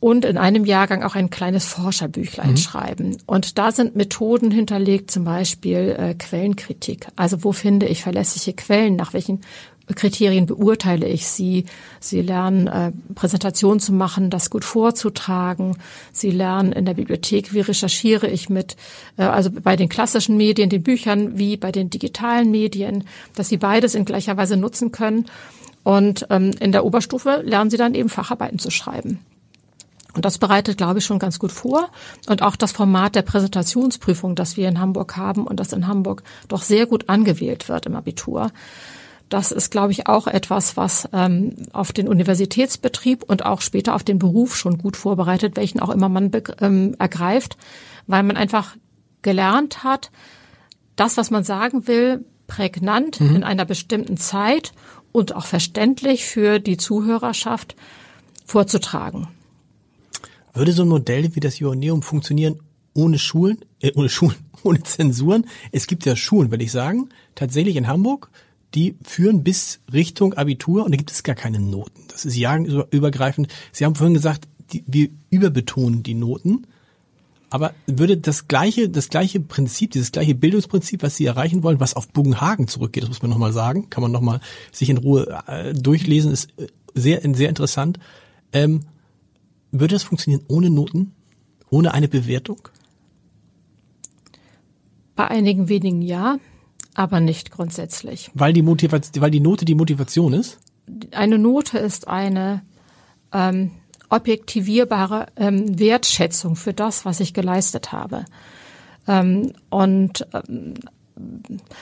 [0.01, 2.57] und in einem Jahrgang auch ein kleines Forscherbüchlein mhm.
[2.57, 3.17] schreiben.
[3.27, 7.09] Und da sind Methoden hinterlegt, zum Beispiel äh, Quellenkritik.
[7.17, 9.41] Also wo finde ich verlässliche Quellen, nach welchen
[9.95, 11.67] Kriterien beurteile ich sie.
[12.01, 15.77] Sie lernen, äh, Präsentationen zu machen, das gut vorzutragen.
[16.13, 18.77] Sie lernen in der Bibliothek, wie recherchiere ich mit,
[19.17, 23.59] äh, also bei den klassischen Medien, den Büchern, wie bei den digitalen Medien, dass sie
[23.59, 25.27] beides in gleicher Weise nutzen können.
[25.85, 29.21] Und ähm, in der Oberstufe lernen sie dann eben Facharbeiten zu schreiben.
[30.17, 31.91] Und das bereitet, glaube ich, schon ganz gut vor.
[32.27, 36.23] Und auch das Format der Präsentationsprüfung, das wir in Hamburg haben und das in Hamburg
[36.49, 38.51] doch sehr gut angewählt wird im Abitur.
[39.29, 44.05] Das ist, glaube ich, auch etwas, was ähm, auf den Universitätsbetrieb und auch später auf
[44.05, 47.57] den Beruf schon gut vorbereitet, welchen auch immer man ähm, ergreift,
[48.07, 48.77] weil man einfach
[49.23, 50.13] gelernt hat,
[50.95, 53.37] das, was man sagen will, prägnant mhm.
[53.37, 54.73] in einer bestimmten Zeit
[55.13, 57.75] und auch verständlich für die Zuhörerschaft
[58.45, 59.29] vorzutragen.
[60.55, 62.61] Würde so ein Modell wie das Joanneum funktionieren
[62.95, 65.47] ohne Schulen, äh, ohne Schulen, ohne Zensuren?
[65.73, 68.31] Es gibt ja Schulen, würde ich sagen, tatsächlich in Hamburg,
[68.77, 72.03] die führen bis Richtung Abitur und da gibt es gar keine Noten.
[72.09, 73.49] Das ist jahrgangsübergreifend.
[73.73, 76.67] Sie haben vorhin gesagt, die, wir überbetonen die Noten.
[77.49, 81.95] Aber würde das gleiche, das gleiche Prinzip, dieses gleiche Bildungsprinzip, was Sie erreichen wollen, was
[81.95, 84.41] auf Bugenhagen zurückgeht, das muss man nochmal sagen, kann man nochmal
[84.73, 87.99] sich in Ruhe äh, durchlesen, ist äh, sehr, sehr interessant.
[88.53, 88.81] Ähm,
[89.71, 91.13] würde das funktionieren ohne Noten?
[91.71, 92.69] Ohne eine Bewertung?
[95.15, 96.39] Bei einigen wenigen ja,
[96.97, 98.31] aber nicht grundsätzlich.
[98.35, 100.59] Weil die, Motivation, weil die Note die Motivation ist?
[101.13, 102.63] Eine Note ist eine
[103.33, 103.71] ähm,
[104.09, 108.25] objektivierbare ähm, Wertschätzung für das, was ich geleistet habe.
[109.07, 110.75] Ähm, und ähm,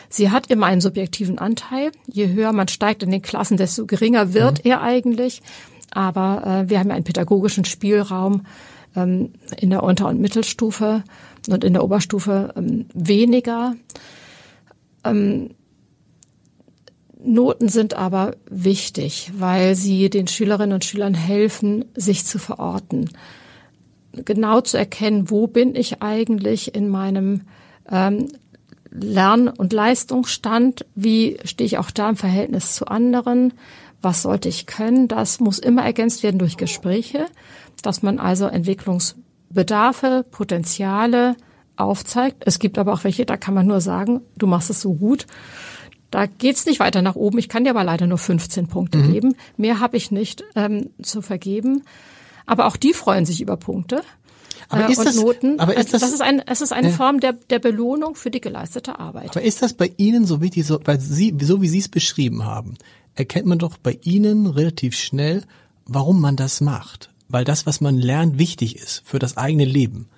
[0.09, 1.93] sie hat immer einen subjektiven Anteil.
[2.07, 4.71] Je höher man steigt in den Klassen, desto geringer wird mhm.
[4.71, 5.43] er eigentlich.
[5.93, 8.47] Aber äh, wir haben ja einen pädagogischen Spielraum
[8.97, 11.05] ähm, in der Unter- und Mittelstufe
[11.49, 13.77] und in der Oberstufe ähm, weniger.
[15.05, 15.51] Ähm,
[17.25, 23.11] Noten sind aber wichtig, weil sie den Schülerinnen und Schülern helfen, sich zu verorten.
[24.13, 27.43] Genau zu erkennen, wo bin ich eigentlich in meinem
[27.91, 28.29] ähm,
[28.91, 33.55] Lern- und Leistungsstand, wie stehe ich auch da im Verhältnis zu anderen,
[34.03, 35.09] was sollte ich können.
[35.09, 37.27] Das muss immer ergänzt werden durch Gespräche,
[37.83, 41.37] dass man also Entwicklungsbedarfe, Potenziale
[41.77, 42.43] aufzeigt.
[42.47, 45.27] Es gibt aber auch welche, da kann man nur sagen, du machst es so gut
[46.15, 47.39] da geht's nicht weiter nach oben.
[47.39, 49.13] Ich kann dir aber leider nur 15 Punkte mhm.
[49.13, 49.35] geben.
[49.57, 51.83] Mehr habe ich nicht ähm, zu vergeben.
[52.47, 54.03] Aber auch die freuen sich über Punkte.
[54.69, 55.59] Aber äh, ist das, Noten.
[55.59, 56.95] Aber ist das, das ist ein, es ist eine ja.
[56.95, 59.31] Form der, der Belohnung für die geleistete Arbeit.
[59.31, 62.45] Aber ist das bei Ihnen so wichtig, so, weil Sie, so wie Sie es beschrieben
[62.45, 62.75] haben,
[63.17, 65.43] erkennt man doch bei Ihnen relativ schnell,
[65.85, 67.11] warum man das macht.
[67.29, 70.09] Weil das, was man lernt, wichtig ist für das eigene Leben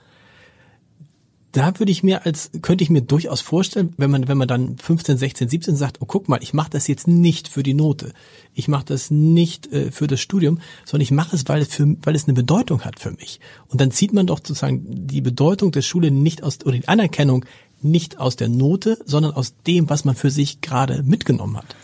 [1.56, 4.76] da würde ich mir als, könnte ich mir durchaus vorstellen, wenn man, wenn man dann
[4.76, 8.12] 15, 16, 17 sagt, oh guck mal, ich mache das jetzt nicht für die Note.
[8.52, 11.96] Ich mache das nicht äh, für das Studium, sondern ich mache es, weil es für,
[12.02, 13.40] weil es eine Bedeutung hat für mich.
[13.68, 17.46] Und dann zieht man doch sozusagen die Bedeutung der Schule nicht aus, oder die Anerkennung
[17.80, 21.74] nicht aus der Note, sondern aus dem, was man für sich gerade mitgenommen hat.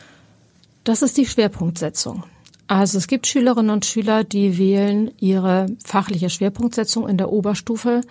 [0.85, 2.25] Das ist die Schwerpunktsetzung.
[2.67, 8.03] Also es gibt Schülerinnen und Schüler, die wählen ihre fachliche Schwerpunktsetzung in der Oberstufe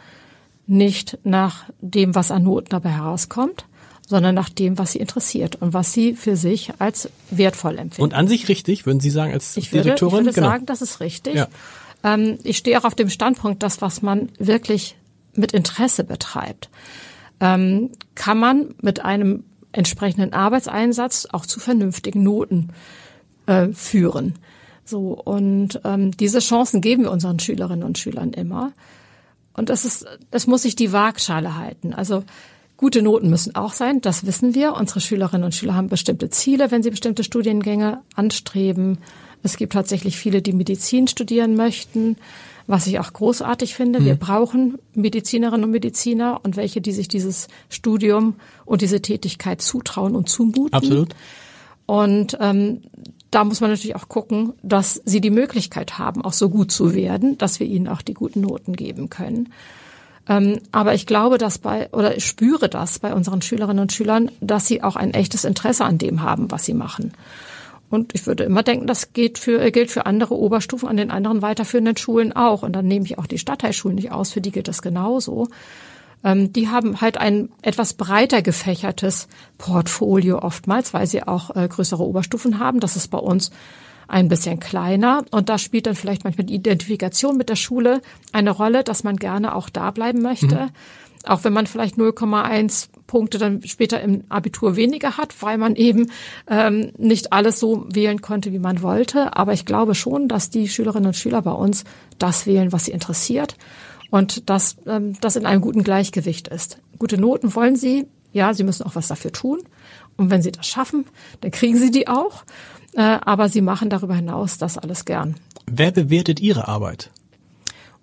[0.71, 3.65] nicht nach dem, was an Noten dabei herauskommt,
[4.07, 8.03] sondern nach dem, was sie interessiert und was sie für sich als wertvoll empfinden.
[8.03, 10.11] Und an sich richtig, würden Sie sagen, als ich Direktorin?
[10.11, 10.47] Würde, ich würde genau.
[10.47, 11.35] sagen, das ist richtig.
[11.35, 11.47] Ja.
[12.03, 14.95] Ähm, ich stehe auch auf dem Standpunkt, das, was man wirklich
[15.33, 16.69] mit Interesse betreibt,
[17.41, 19.43] ähm, kann man mit einem
[19.73, 22.69] entsprechenden Arbeitseinsatz auch zu vernünftigen Noten
[23.45, 24.35] äh, führen.
[24.85, 28.71] So und ähm, diese Chancen geben wir unseren Schülerinnen und Schülern immer.
[29.53, 31.93] Und das ist, das muss sich die Waagschale halten.
[31.93, 32.23] Also
[32.77, 34.73] gute Noten müssen auch sein, das wissen wir.
[34.73, 38.97] Unsere Schülerinnen und Schüler haben bestimmte Ziele, wenn sie bestimmte Studiengänge anstreben.
[39.43, 42.17] Es gibt tatsächlich viele, die Medizin studieren möchten,
[42.67, 43.99] was ich auch großartig finde.
[43.99, 44.05] Mhm.
[44.05, 48.35] Wir brauchen Medizinerinnen und Mediziner und welche, die sich dieses Studium
[48.65, 50.73] und diese Tätigkeit zutrauen und zumuten.
[50.73, 51.15] Absolut.
[51.85, 52.81] Und ähm,
[53.31, 56.93] da muss man natürlich auch gucken, dass sie die Möglichkeit haben, auch so gut zu
[56.93, 59.53] werden, dass wir ihnen auch die guten Noten geben können.
[60.27, 64.29] Ähm, aber ich glaube, dass bei, oder ich spüre das bei unseren Schülerinnen und Schülern,
[64.41, 67.13] dass sie auch ein echtes Interesse an dem haben, was sie machen.
[67.89, 71.41] Und ich würde immer denken, das gilt für, gilt für andere Oberstufen an den anderen
[71.41, 72.63] weiterführenden Schulen auch.
[72.63, 75.49] Und dann nehme ich auch die Stadtteilschulen nicht aus, für die gilt das genauso.
[76.23, 82.03] Ähm, die haben halt ein etwas breiter gefächertes Portfolio oftmals, weil sie auch äh, größere
[82.03, 82.79] Oberstufen haben.
[82.79, 83.51] Das ist bei uns
[84.07, 85.23] ein bisschen kleiner.
[85.31, 88.01] Und da spielt dann vielleicht manchmal die Identifikation mit der Schule
[88.33, 90.55] eine Rolle, dass man gerne auch da bleiben möchte.
[90.55, 90.69] Mhm.
[91.23, 96.09] Auch wenn man vielleicht 0,1 Punkte dann später im Abitur weniger hat, weil man eben
[96.47, 99.35] ähm, nicht alles so wählen konnte, wie man wollte.
[99.35, 101.83] Aber ich glaube schon, dass die Schülerinnen und Schüler bei uns
[102.17, 103.55] das wählen, was sie interessiert
[104.11, 106.77] und dass ähm, das in einem guten Gleichgewicht ist.
[106.99, 109.63] Gute Noten wollen Sie, ja, Sie müssen auch was dafür tun.
[110.17, 111.05] Und wenn Sie das schaffen,
[111.39, 112.43] dann kriegen Sie die auch.
[112.93, 115.35] Äh, aber Sie machen darüber hinaus das alles gern.
[115.65, 117.09] Wer bewertet Ihre Arbeit?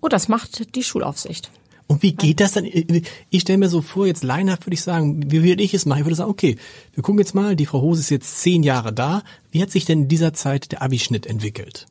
[0.01, 1.51] Oh, das macht die Schulaufsicht.
[1.87, 2.67] Und wie geht das dann?
[2.67, 6.01] Ich stelle mir so vor, jetzt leinhaft würde ich sagen, wie würde ich es machen?
[6.01, 6.57] Ich würde sagen, okay,
[6.95, 9.23] wir gucken jetzt mal, die Frau Hose ist jetzt zehn Jahre da.
[9.51, 11.87] Wie hat sich denn in dieser Zeit der Abischnitt entwickelt?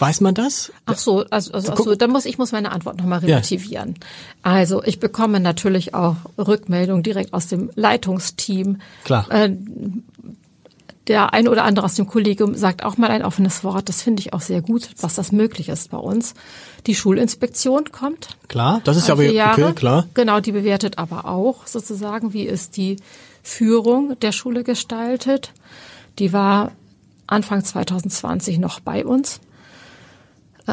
[0.00, 0.72] Weiß man das?
[0.86, 3.96] Ach so, also, also, also dann muss ich muss meine Antwort nochmal relativieren.
[3.98, 4.52] Ja.
[4.52, 8.80] Also ich bekomme natürlich auch Rückmeldungen direkt aus dem Leitungsteam.
[9.04, 9.30] Klar.
[9.30, 9.56] Äh,
[11.06, 13.90] der eine oder andere aus dem Kollegium sagt auch mal ein offenes Wort.
[13.90, 16.32] Das finde ich auch sehr gut, was das möglich ist bei uns.
[16.86, 18.38] Die Schulinspektion kommt.
[18.48, 19.64] Klar, das ist ja aber Jahre.
[19.64, 20.06] okay, klar.
[20.14, 22.96] Genau, die bewertet aber auch sozusagen, wie ist die
[23.42, 25.52] Führung der Schule gestaltet.
[26.18, 26.72] Die war
[27.26, 29.40] Anfang 2020 noch bei uns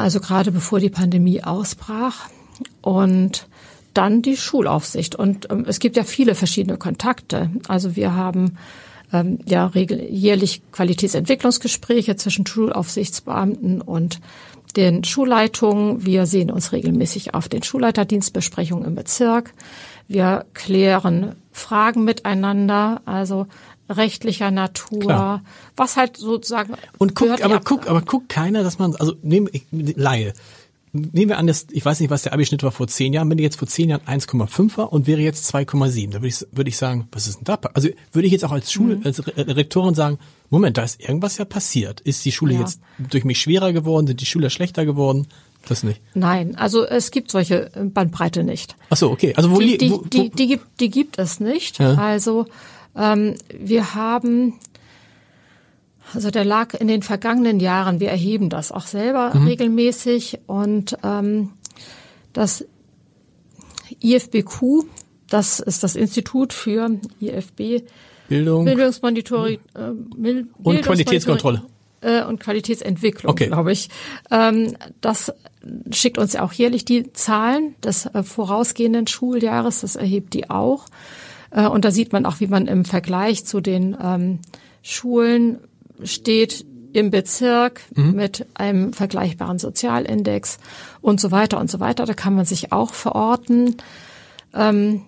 [0.01, 2.29] also gerade bevor die Pandemie ausbrach.
[2.81, 3.47] Und
[3.97, 5.15] dann die Schulaufsicht.
[5.15, 7.49] Und ähm, es gibt ja viele verschiedene Kontakte.
[7.67, 8.57] Also wir haben
[9.11, 14.19] ähm, ja jährlich Qualitätsentwicklungsgespräche zwischen Schulaufsichtsbeamten und
[14.75, 16.05] den Schulleitungen.
[16.05, 19.53] Wir sehen uns regelmäßig auf den Schulleiterdienstbesprechungen im Bezirk.
[20.07, 23.47] Wir klären Fragen miteinander, also
[23.89, 25.43] rechtlicher Natur, Klar.
[25.75, 26.73] was halt sozusagen.
[26.97, 30.33] Und guck, aber guck, aber guck keiner, dass man, also nehmen, ich, Laie.
[30.93, 33.37] Nehmen wir an, dass, ich weiß nicht, was der Abischnitt war vor zehn Jahren, wenn
[33.37, 36.69] die jetzt vor zehn Jahren 1,5 war und wäre jetzt 2,7, da würde ich, würde
[36.69, 37.59] ich sagen, was ist denn da?
[37.73, 39.01] Also würde ich jetzt auch als Schul, mhm.
[39.03, 40.17] als Rektorin sagen,
[40.49, 41.99] Moment, da ist irgendwas ja passiert.
[42.01, 42.61] Ist die Schule ja.
[42.61, 44.07] jetzt durch mich schwerer geworden?
[44.07, 45.27] Sind die Schüler schlechter geworden?
[45.67, 46.01] Das nicht.
[46.13, 48.75] Nein, also es gibt solche Bandbreite nicht.
[48.89, 49.33] Ach so, okay.
[49.35, 51.79] Also wo die, die, wo, wo, die, die, gibt, die gibt es nicht.
[51.79, 51.95] Ja.
[51.95, 52.45] Also
[52.97, 54.59] ähm, wir haben,
[56.13, 59.47] also der lag in den vergangenen Jahren, wir erheben das auch selber mhm.
[59.47, 61.51] regelmäßig und ähm,
[62.33, 62.65] das
[64.03, 64.85] IFBQ,
[65.29, 67.83] das ist das Institut für IFB,
[68.27, 71.63] Bildung, Bildungsmonitoring äh, Bildungsmonitoring und Qualitätskontrolle
[72.01, 73.47] äh, und Qualitätsentwicklung, okay.
[73.47, 73.89] glaube ich.
[74.31, 75.33] Ähm, das
[75.91, 80.85] schickt uns ja auch jährlich die Zahlen des äh, vorausgehenden Schuljahres, das erhebt die auch.
[81.57, 84.39] Äh, und da sieht man auch, wie man im Vergleich zu den ähm,
[84.83, 85.57] Schulen
[86.03, 88.13] steht im Bezirk mhm.
[88.13, 90.59] mit einem vergleichbaren Sozialindex
[91.01, 92.05] und so weiter und so weiter.
[92.05, 93.75] Da kann man sich auch verorten.
[94.53, 95.01] Ähm,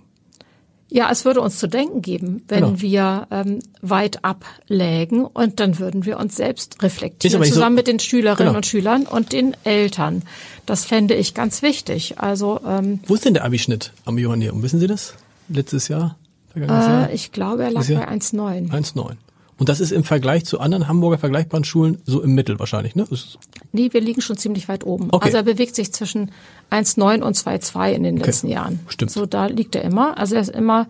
[0.92, 2.82] ja, es würde uns zu denken geben, wenn genau.
[2.82, 8.00] wir ähm, weit ablägen und dann würden wir uns selbst reflektieren, zusammen so, mit den
[8.00, 8.58] Schülerinnen genau.
[8.58, 10.24] und Schülern und den Eltern.
[10.66, 12.16] Das fände ich ganz wichtig.
[12.18, 14.64] Also ähm, Wo ist denn der Abischnitt am Johanneum?
[14.64, 15.14] Wissen Sie das?
[15.48, 16.18] Letztes Jahr?
[16.56, 18.72] Äh, ich glaube, er lag bei 1,9.
[18.72, 19.16] 1,9.
[19.60, 23.06] Und das ist im Vergleich zu anderen Hamburger vergleichbaren Schulen so im Mittel wahrscheinlich, ne?
[23.12, 23.38] Ist
[23.74, 25.10] nee, wir liegen schon ziemlich weit oben.
[25.12, 25.26] Okay.
[25.26, 26.32] Also er bewegt sich zwischen
[26.72, 28.26] 1,9 und 2,2 in den okay.
[28.26, 28.80] letzten Jahren.
[28.88, 29.12] Stimmt.
[29.12, 30.18] So, da liegt er immer.
[30.18, 30.88] Also er ist immer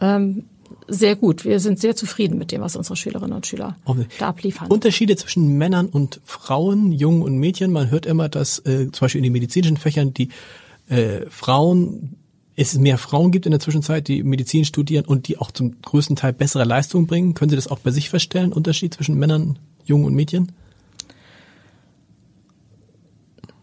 [0.00, 0.44] ähm,
[0.88, 1.44] sehr gut.
[1.44, 4.06] Wir sind sehr zufrieden mit dem, was unsere Schülerinnen und Schüler okay.
[4.18, 4.68] da abliefern.
[4.68, 7.70] Unterschiede zwischen Männern und Frauen, Jungen und Mädchen.
[7.70, 10.30] Man hört immer, dass äh, zum Beispiel in den medizinischen Fächern die
[10.88, 12.16] äh, Frauen
[12.56, 16.16] es mehr Frauen gibt in der Zwischenzeit, die Medizin studieren und die auch zum größten
[16.16, 17.34] Teil bessere Leistungen bringen.
[17.34, 20.52] Können Sie das auch bei sich feststellen, Unterschied zwischen Männern, Jungen und Mädchen?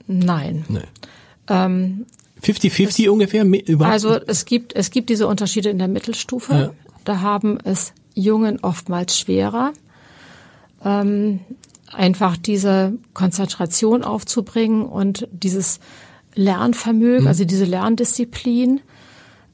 [0.05, 0.65] Nein.
[0.69, 0.79] Nee.
[1.49, 2.05] Ähm,
[2.43, 3.45] 50-50 ungefähr?
[3.79, 6.53] Also es gibt, es gibt diese Unterschiede in der Mittelstufe.
[6.53, 6.71] Ja.
[7.03, 9.73] Da haben es Jungen oftmals schwerer,
[10.83, 11.39] ähm,
[11.91, 15.79] einfach diese Konzentration aufzubringen und dieses
[16.35, 17.27] Lernvermögen, mhm.
[17.27, 18.81] also diese Lerndisziplin.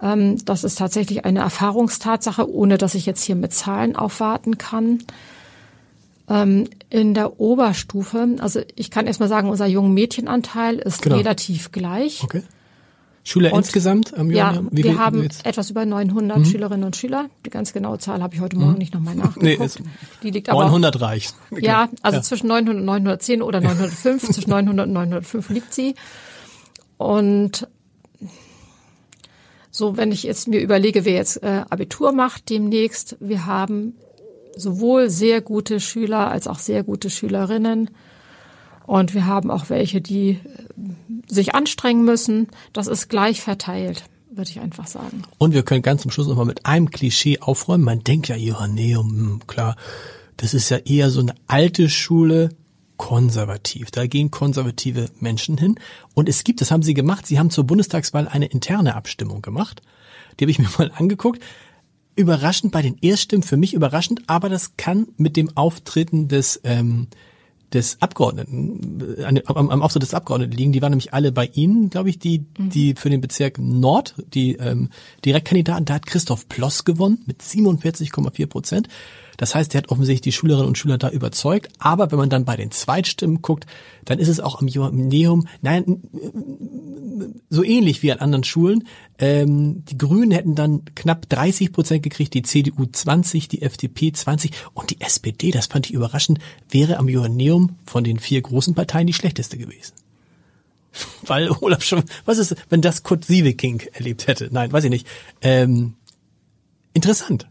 [0.02, 5.00] Ähm, das ist tatsächlich eine Erfahrungstatsache, ohne dass ich jetzt hier mit Zahlen aufwarten kann.
[6.30, 11.18] Ähm, in der Oberstufe, also ich kann erstmal sagen, unser jungen Mädchenanteil ist genau.
[11.18, 12.24] relativ gleich.
[12.24, 12.44] Okay.
[13.24, 15.46] Schüler und, insgesamt am Ja, Wie wir haben jetzt?
[15.46, 16.46] etwas über 900 mhm.
[16.46, 17.30] Schülerinnen und Schüler.
[17.46, 18.78] Die ganz genaue Zahl habe ich heute Morgen mhm.
[18.78, 19.80] nicht nochmal nachgeguckt.
[19.82, 19.90] Nee,
[20.24, 21.36] die liegt 900 aber, reicht.
[21.60, 22.24] Ja, also ja.
[22.24, 25.96] zwischen 900 und 910 oder 905, zwischen 900 und 905 liegt sie.
[27.00, 27.66] Und
[29.72, 33.94] so, wenn ich jetzt mir überlege, wer jetzt äh, Abitur macht demnächst, wir haben
[34.58, 37.90] sowohl sehr gute Schüler als auch sehr gute Schülerinnen.
[38.86, 40.40] Und wir haben auch welche, die äh,
[41.26, 42.48] sich anstrengen müssen.
[42.74, 45.22] Das ist gleich verteilt, würde ich einfach sagen.
[45.38, 47.86] Und wir können ganz zum Schluss nochmal mit einem Klischee aufräumen.
[47.86, 49.78] Man denkt ja, Johanneum, hm, klar,
[50.36, 52.50] das ist ja eher so eine alte Schule,
[53.00, 53.90] konservativ.
[53.90, 55.80] Da gehen konservative Menschen hin.
[56.14, 59.82] Und es gibt, das haben sie gemacht, sie haben zur Bundestagswahl eine interne Abstimmung gemacht.
[60.40, 61.42] Die habe ich mir mal angeguckt.
[62.16, 67.08] Überraschend bei den Erststimmen, für mich überraschend, aber das kann mit dem Auftreten des ähm,
[67.74, 70.72] des Abgeordneten, äh, am, am Auftritt des Abgeordneten liegen.
[70.72, 72.70] Die waren nämlich alle bei Ihnen, glaube ich, die, mhm.
[72.70, 74.90] die für den Bezirk Nord, die ähm,
[75.24, 75.86] Direktkandidaten.
[75.86, 78.88] Da hat Christoph Ploss gewonnen mit 47,4 Prozent.
[79.40, 81.70] Das heißt, er hat offensichtlich die Schülerinnen und Schüler da überzeugt.
[81.80, 83.66] Aber wenn man dann bei den Zweitstimmen guckt,
[84.04, 86.02] dann ist es auch am Johanneum, nein,
[87.50, 88.86] so ähnlich wie an anderen Schulen.
[89.18, 94.52] Ähm, die Grünen hätten dann knapp 30 Prozent gekriegt, die CDU 20, die FDP 20
[94.74, 99.08] und die SPD, das fand ich überraschend, wäre am Johanneum von den vier großen Parteien
[99.08, 99.94] die schlechteste gewesen.
[101.22, 104.50] Weil Olaf schon, was ist, wenn das Kurt Sieveking erlebt hätte?
[104.52, 105.08] Nein, weiß ich nicht.
[105.42, 105.94] Ähm,
[106.92, 107.48] interessant.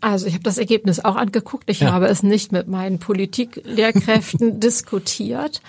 [0.00, 1.64] Also ich habe das Ergebnis auch angeguckt.
[1.68, 1.92] Ich ja.
[1.92, 5.60] habe es nicht mit meinen Politiklehrkräften diskutiert.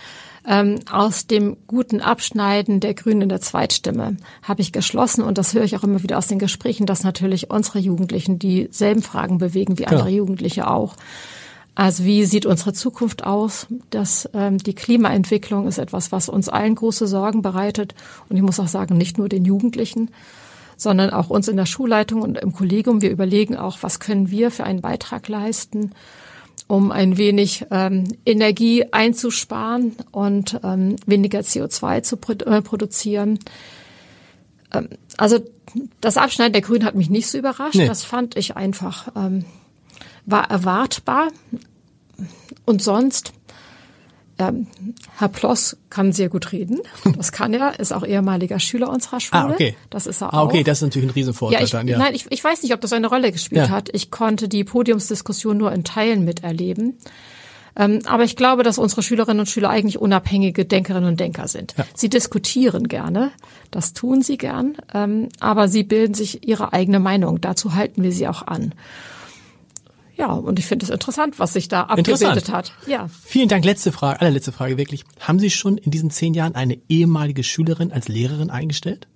[0.47, 5.53] Ähm, aus dem guten Abschneiden der Grünen in der Zweitstimme habe ich geschlossen, und das
[5.53, 9.77] höre ich auch immer wieder aus den Gesprächen, dass natürlich unsere Jugendlichen dieselben Fragen bewegen
[9.77, 10.17] wie andere ja.
[10.17, 10.95] Jugendliche auch.
[11.75, 13.67] Also wie sieht unsere Zukunft aus?
[13.89, 17.95] Das, ähm, die Klimaentwicklung ist etwas, was uns allen große Sorgen bereitet.
[18.27, 20.09] Und ich muss auch sagen, nicht nur den Jugendlichen
[20.79, 23.01] sondern auch uns in der Schulleitung und im Kollegium.
[23.01, 25.91] Wir überlegen auch, was können wir für einen Beitrag leisten,
[26.67, 33.39] um ein wenig ähm, Energie einzusparen und ähm, weniger CO2 zu produ äh, produzieren.
[34.73, 35.39] Ähm, also
[35.99, 37.75] das Abschneiden der Grünen hat mich nicht so überrascht.
[37.75, 37.87] Nee.
[37.87, 39.43] Das fand ich einfach, ähm,
[40.25, 41.27] war erwartbar.
[42.65, 43.33] Und sonst,
[44.39, 44.67] ähm,
[45.17, 46.79] Herr Ploss kann sehr gut reden.
[47.17, 49.43] Das kann er, ist auch ehemaliger Schüler unserer Schule.
[49.43, 49.75] Ah, okay.
[49.89, 51.97] Das ist er ah, okay, das ist natürlich ein Riesenvorteil ja, ich, dann, ja.
[51.97, 53.69] Nein, ich, ich weiß nicht, ob das eine Rolle gespielt ja.
[53.69, 53.89] hat.
[53.91, 56.97] Ich konnte die Podiumsdiskussion nur in Teilen miterleben.
[57.75, 61.75] Ähm, aber ich glaube, dass unsere Schülerinnen und Schüler eigentlich unabhängige Denkerinnen und Denker sind.
[61.77, 61.85] Ja.
[61.93, 63.31] Sie diskutieren gerne,
[63.71, 67.41] das tun sie gern, ähm, aber sie bilden sich ihre eigene Meinung.
[67.41, 68.73] Dazu halten wir sie auch an.
[70.19, 72.73] Ja, und ich finde es interessant, was sich da abgebildet hat.
[72.85, 73.07] Ja.
[73.23, 73.63] Vielen Dank.
[73.63, 75.05] Letzte Frage, allerletzte Frage wirklich.
[75.21, 79.07] Haben Sie schon in diesen zehn Jahren eine ehemalige Schülerin als Lehrerin eingestellt?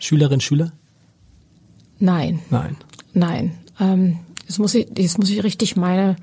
[0.00, 0.72] Schülerin, Schüler?
[2.00, 2.40] Nein.
[2.50, 2.76] Nein.
[3.14, 3.56] Nein.
[3.78, 6.16] Ähm, jetzt muss ich, jetzt muss ich richtig meine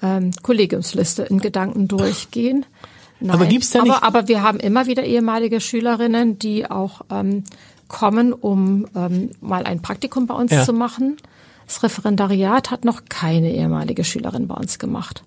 [0.00, 2.64] ähm, Kollegiumsliste in Gedanken durchgehen.
[3.20, 3.30] Nein.
[3.30, 3.92] Aber gibt's da nicht?
[3.92, 7.44] Aber, aber wir haben immer wieder ehemalige Schülerinnen, die auch ähm,
[7.88, 10.64] kommen, um ähm, mal ein Praktikum bei uns ja.
[10.64, 11.18] zu machen.
[11.70, 15.22] Das Referendariat hat noch keine ehemalige Schülerin bei uns gemacht.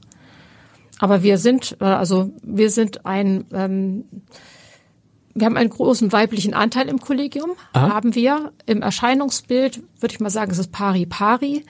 [1.00, 4.04] Aber wir sind, äh, also wir sind ein, ähm,
[5.34, 7.94] wir haben einen großen weiblichen Anteil im Kollegium, Aha.
[7.94, 8.52] haben wir.
[8.66, 11.64] Im Erscheinungsbild würde ich mal sagen, es ist pari pari,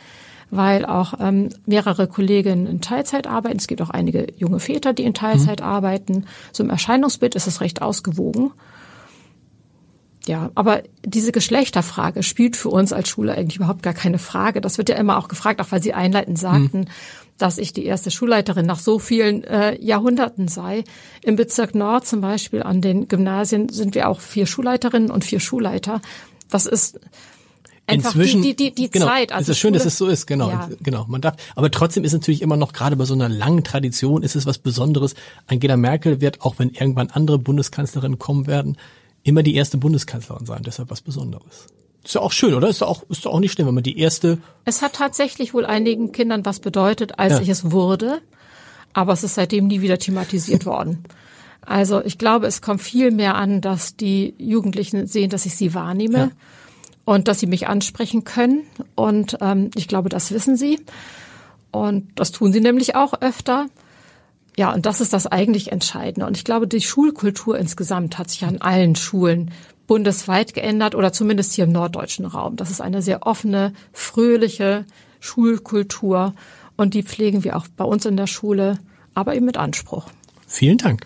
[0.50, 3.58] weil auch ähm, mehrere Kolleginnen in Teilzeit arbeiten.
[3.58, 5.68] Es gibt auch einige junge Väter, die in Teilzeit mhm.
[5.68, 6.26] arbeiten.
[6.52, 8.54] So im Erscheinungsbild ist es recht ausgewogen.
[10.26, 14.62] Ja, aber diese Geschlechterfrage spielt für uns als Schule eigentlich überhaupt gar keine Frage.
[14.62, 16.88] Das wird ja immer auch gefragt, auch weil Sie einleitend sagten, mhm.
[17.38, 20.86] dass ich die erste Schulleiterin nach so vielen äh, Jahrhunderten sei.
[21.24, 25.42] Im Bezirk Nord zum Beispiel an den Gymnasien sind wir auch vier Schulleiterinnen und vier
[25.42, 26.02] Schulleiter.
[26.50, 27.02] Das ist
[27.86, 29.34] einfach Inzwischen, die, die, die, genau, Zeit.
[29.34, 30.70] Also es ist schön, Schule, dass es so ist, genau, ja.
[30.82, 31.06] genau.
[31.10, 34.38] Man darf, aber trotzdem ist natürlich immer noch gerade bei so einer langen Tradition ist
[34.38, 35.16] es was Besonderes.
[35.48, 38.78] Angela Merkel wird, auch wenn irgendwann andere Bundeskanzlerinnen kommen werden,
[39.24, 41.68] immer die erste Bundeskanzlerin sein, deshalb was Besonderes.
[42.04, 42.68] Ist ja auch schön, oder?
[42.68, 44.40] Ist doch auch, ist doch auch nicht schlimm, wenn man die erste.
[44.66, 47.42] Es hat tatsächlich wohl einigen Kindern was bedeutet, als ja.
[47.42, 48.22] ich es wurde.
[48.92, 51.06] Aber es ist seitdem nie wieder thematisiert worden.
[51.66, 55.74] Also ich glaube, es kommt viel mehr an, dass die Jugendlichen sehen, dass ich sie
[55.74, 56.30] wahrnehme ja.
[57.06, 58.64] und dass sie mich ansprechen können.
[58.96, 60.80] Und ähm, ich glaube, das wissen sie.
[61.72, 63.68] Und das tun sie nämlich auch öfter.
[64.58, 66.28] Ja, und das ist das eigentlich Entscheidende.
[66.28, 69.52] Und ich glaube, die Schulkultur insgesamt hat sich an allen Schulen
[69.88, 72.56] bundesweit geändert oder zumindest hier im norddeutschen Raum.
[72.56, 74.86] Das ist eine sehr offene, fröhliche
[75.20, 76.34] Schulkultur
[76.78, 78.80] und die pflegen wir auch bei uns in der Schule,
[79.14, 80.08] aber eben mit Anspruch.
[80.48, 81.06] Vielen Dank.